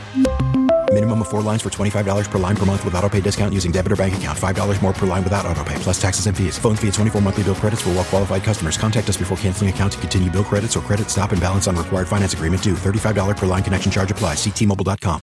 Minimum 0.93 1.21
of 1.21 1.29
four 1.29 1.41
lines 1.41 1.61
for 1.61 1.69
$25 1.69 2.29
per 2.29 2.37
line 2.37 2.55
per 2.55 2.65
month 2.65 2.83
with 2.83 2.93
auto 2.95 3.07
pay 3.07 3.21
discount 3.21 3.53
using 3.53 3.71
debit 3.71 3.93
or 3.93 3.95
bank 3.95 4.15
account. 4.15 4.37
$5 4.37 4.81
more 4.81 4.91
per 4.91 5.07
line 5.07 5.23
without 5.23 5.45
auto 5.45 5.63
pay, 5.63 5.75
plus 5.75 6.01
taxes 6.01 6.27
and 6.27 6.35
fees. 6.35 6.57
Phone 6.59 6.75
fee 6.75 6.89
at 6.89 6.95
24 6.95 7.21
monthly 7.21 7.43
bill 7.43 7.55
credits 7.55 7.81
for 7.81 7.89
all 7.89 7.95
well 7.95 8.03
qualified 8.03 8.43
customers. 8.43 8.77
Contact 8.77 9.07
us 9.07 9.15
before 9.15 9.37
canceling 9.37 9.69
account 9.69 9.93
to 9.93 9.99
continue 9.99 10.29
bill 10.29 10.43
credits 10.43 10.75
or 10.75 10.81
credit 10.81 11.09
stop 11.09 11.31
and 11.31 11.39
balance 11.39 11.65
on 11.65 11.77
required 11.77 12.09
finance 12.09 12.33
agreement 12.33 12.61
due. 12.61 12.73
$35 12.73 13.37
per 13.37 13.45
line 13.45 13.63
connection 13.63 13.89
charge 13.89 14.11
apply. 14.11 14.33
Ctmobile.com. 14.33 15.21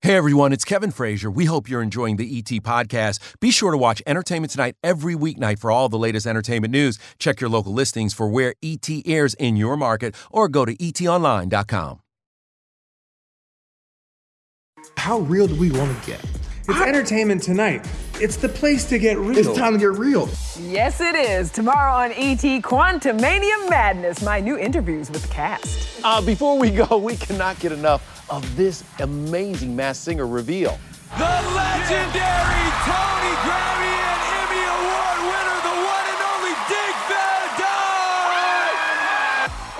Hey 0.00 0.16
everyone, 0.16 0.54
it's 0.54 0.64
Kevin 0.64 0.90
Frazier. 0.90 1.30
We 1.30 1.44
hope 1.44 1.68
you're 1.68 1.82
enjoying 1.82 2.16
the 2.16 2.26
ET 2.38 2.62
podcast. 2.62 3.20
Be 3.40 3.50
sure 3.50 3.72
to 3.72 3.76
watch 3.78 4.02
Entertainment 4.06 4.50
Tonight 4.52 4.76
every 4.82 5.14
weeknight 5.14 5.58
for 5.58 5.70
all 5.70 5.90
the 5.90 5.98
latest 5.98 6.26
entertainment 6.26 6.72
news. 6.72 6.98
Check 7.18 7.42
your 7.42 7.50
local 7.50 7.74
listings 7.74 8.14
for 8.14 8.26
where 8.28 8.54
ET 8.62 8.88
airs 9.06 9.34
in 9.34 9.56
your 9.56 9.76
market 9.76 10.14
or 10.30 10.48
go 10.48 10.64
to 10.64 10.74
etonline.com. 10.76 12.00
How 14.96 15.18
real 15.20 15.46
do 15.46 15.54
we 15.54 15.70
want 15.70 16.00
to 16.00 16.06
get? 16.10 16.24
It's 16.66 16.80
entertainment 16.80 17.42
tonight. 17.42 17.86
It's 18.20 18.36
the 18.36 18.48
place 18.48 18.84
to 18.88 18.98
get 18.98 19.18
real. 19.18 19.36
It's 19.36 19.58
time 19.58 19.74
to 19.74 19.78
get 19.78 19.92
real. 19.92 20.28
Yes, 20.58 21.00
it 21.00 21.14
is. 21.14 21.50
Tomorrow 21.50 21.92
on 21.92 22.12
ET 22.12 22.40
Quantumania 22.62 23.68
Madness, 23.68 24.22
my 24.22 24.40
new 24.40 24.56
interviews 24.56 25.10
with 25.10 25.22
the 25.22 25.28
cast. 25.28 26.00
Uh, 26.02 26.22
before 26.22 26.58
we 26.58 26.70
go, 26.70 26.96
we 26.96 27.16
cannot 27.16 27.58
get 27.60 27.72
enough 27.72 28.24
of 28.30 28.56
this 28.56 28.82
amazing 29.00 29.76
Masked 29.76 30.04
Singer 30.04 30.26
reveal. 30.26 30.78
The 31.18 31.24
legendary 31.54 32.70
Tony 32.86 33.34
Grammy 33.44 33.93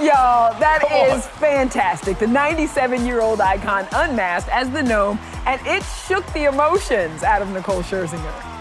Y'all, 0.04 0.52
that 0.60 0.84
is 1.14 1.26
fantastic. 1.38 2.18
The 2.18 2.26
97 2.26 3.06
year 3.06 3.22
old 3.22 3.40
icon 3.40 3.88
unmasked 3.90 4.50
as 4.50 4.68
the 4.68 4.82
gnome, 4.82 5.18
and 5.46 5.58
it 5.66 5.82
shook 6.06 6.26
the 6.34 6.44
emotions 6.44 7.22
out 7.22 7.40
of 7.40 7.48
Nicole 7.48 7.82
Scherzinger. 7.82 8.54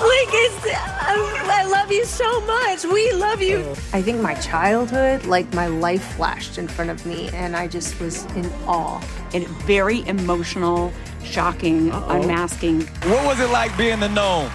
Lucas, 0.00 0.66
I 0.70 1.66
love 1.68 1.90
you 1.90 2.04
so 2.04 2.40
much. 2.42 2.84
We 2.84 3.12
love 3.12 3.42
you. 3.42 3.72
I 3.92 4.02
think 4.02 4.20
my 4.20 4.34
childhood, 4.34 5.26
like 5.26 5.52
my 5.52 5.66
life 5.66 6.14
flashed 6.14 6.58
in 6.58 6.68
front 6.68 6.92
of 6.92 7.04
me, 7.04 7.28
and 7.30 7.56
I 7.56 7.66
just 7.66 7.98
was 7.98 8.24
in 8.36 8.46
awe. 8.68 9.00
And 9.32 9.48
very 9.66 10.06
emotional, 10.06 10.92
shocking, 11.24 11.90
unmasking. 11.90 12.82
What 12.82 13.26
was 13.26 13.40
it 13.40 13.50
like 13.50 13.76
being 13.76 13.98
the 13.98 14.08
gnome? 14.08 14.52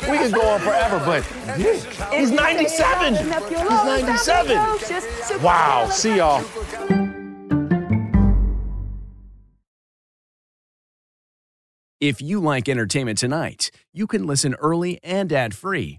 we 0.03 0.19
can 0.19 0.31
go 0.31 0.43
on 0.47 0.61
forever, 0.61 0.99
but 1.07 1.25
he's 1.57 2.31
97. 2.31 3.15
He's 3.15 3.27
97. 3.27 4.57
Wow. 5.43 5.89
See 5.91 6.17
y'all. 6.19 6.45
If 11.99 12.21
you 12.21 12.41
like 12.41 12.69
entertainment 12.69 13.17
tonight, 13.17 13.71
you 13.95 14.07
can 14.07 14.27
listen 14.27 14.53
early 14.61 15.01
and 15.03 15.33
ad-free 15.33 15.99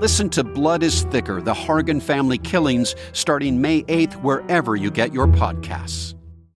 Listen 0.00 0.30
to 0.30 0.44
Blood 0.44 0.84
is 0.84 1.02
Thicker 1.02 1.42
The 1.42 1.52
Hargan 1.52 2.00
Family 2.00 2.38
Killings 2.38 2.94
starting 3.12 3.60
May 3.60 3.82
8th, 3.82 4.12
wherever 4.22 4.76
you 4.76 4.92
get 4.92 5.12
your 5.12 5.26
podcasts. 5.26 6.14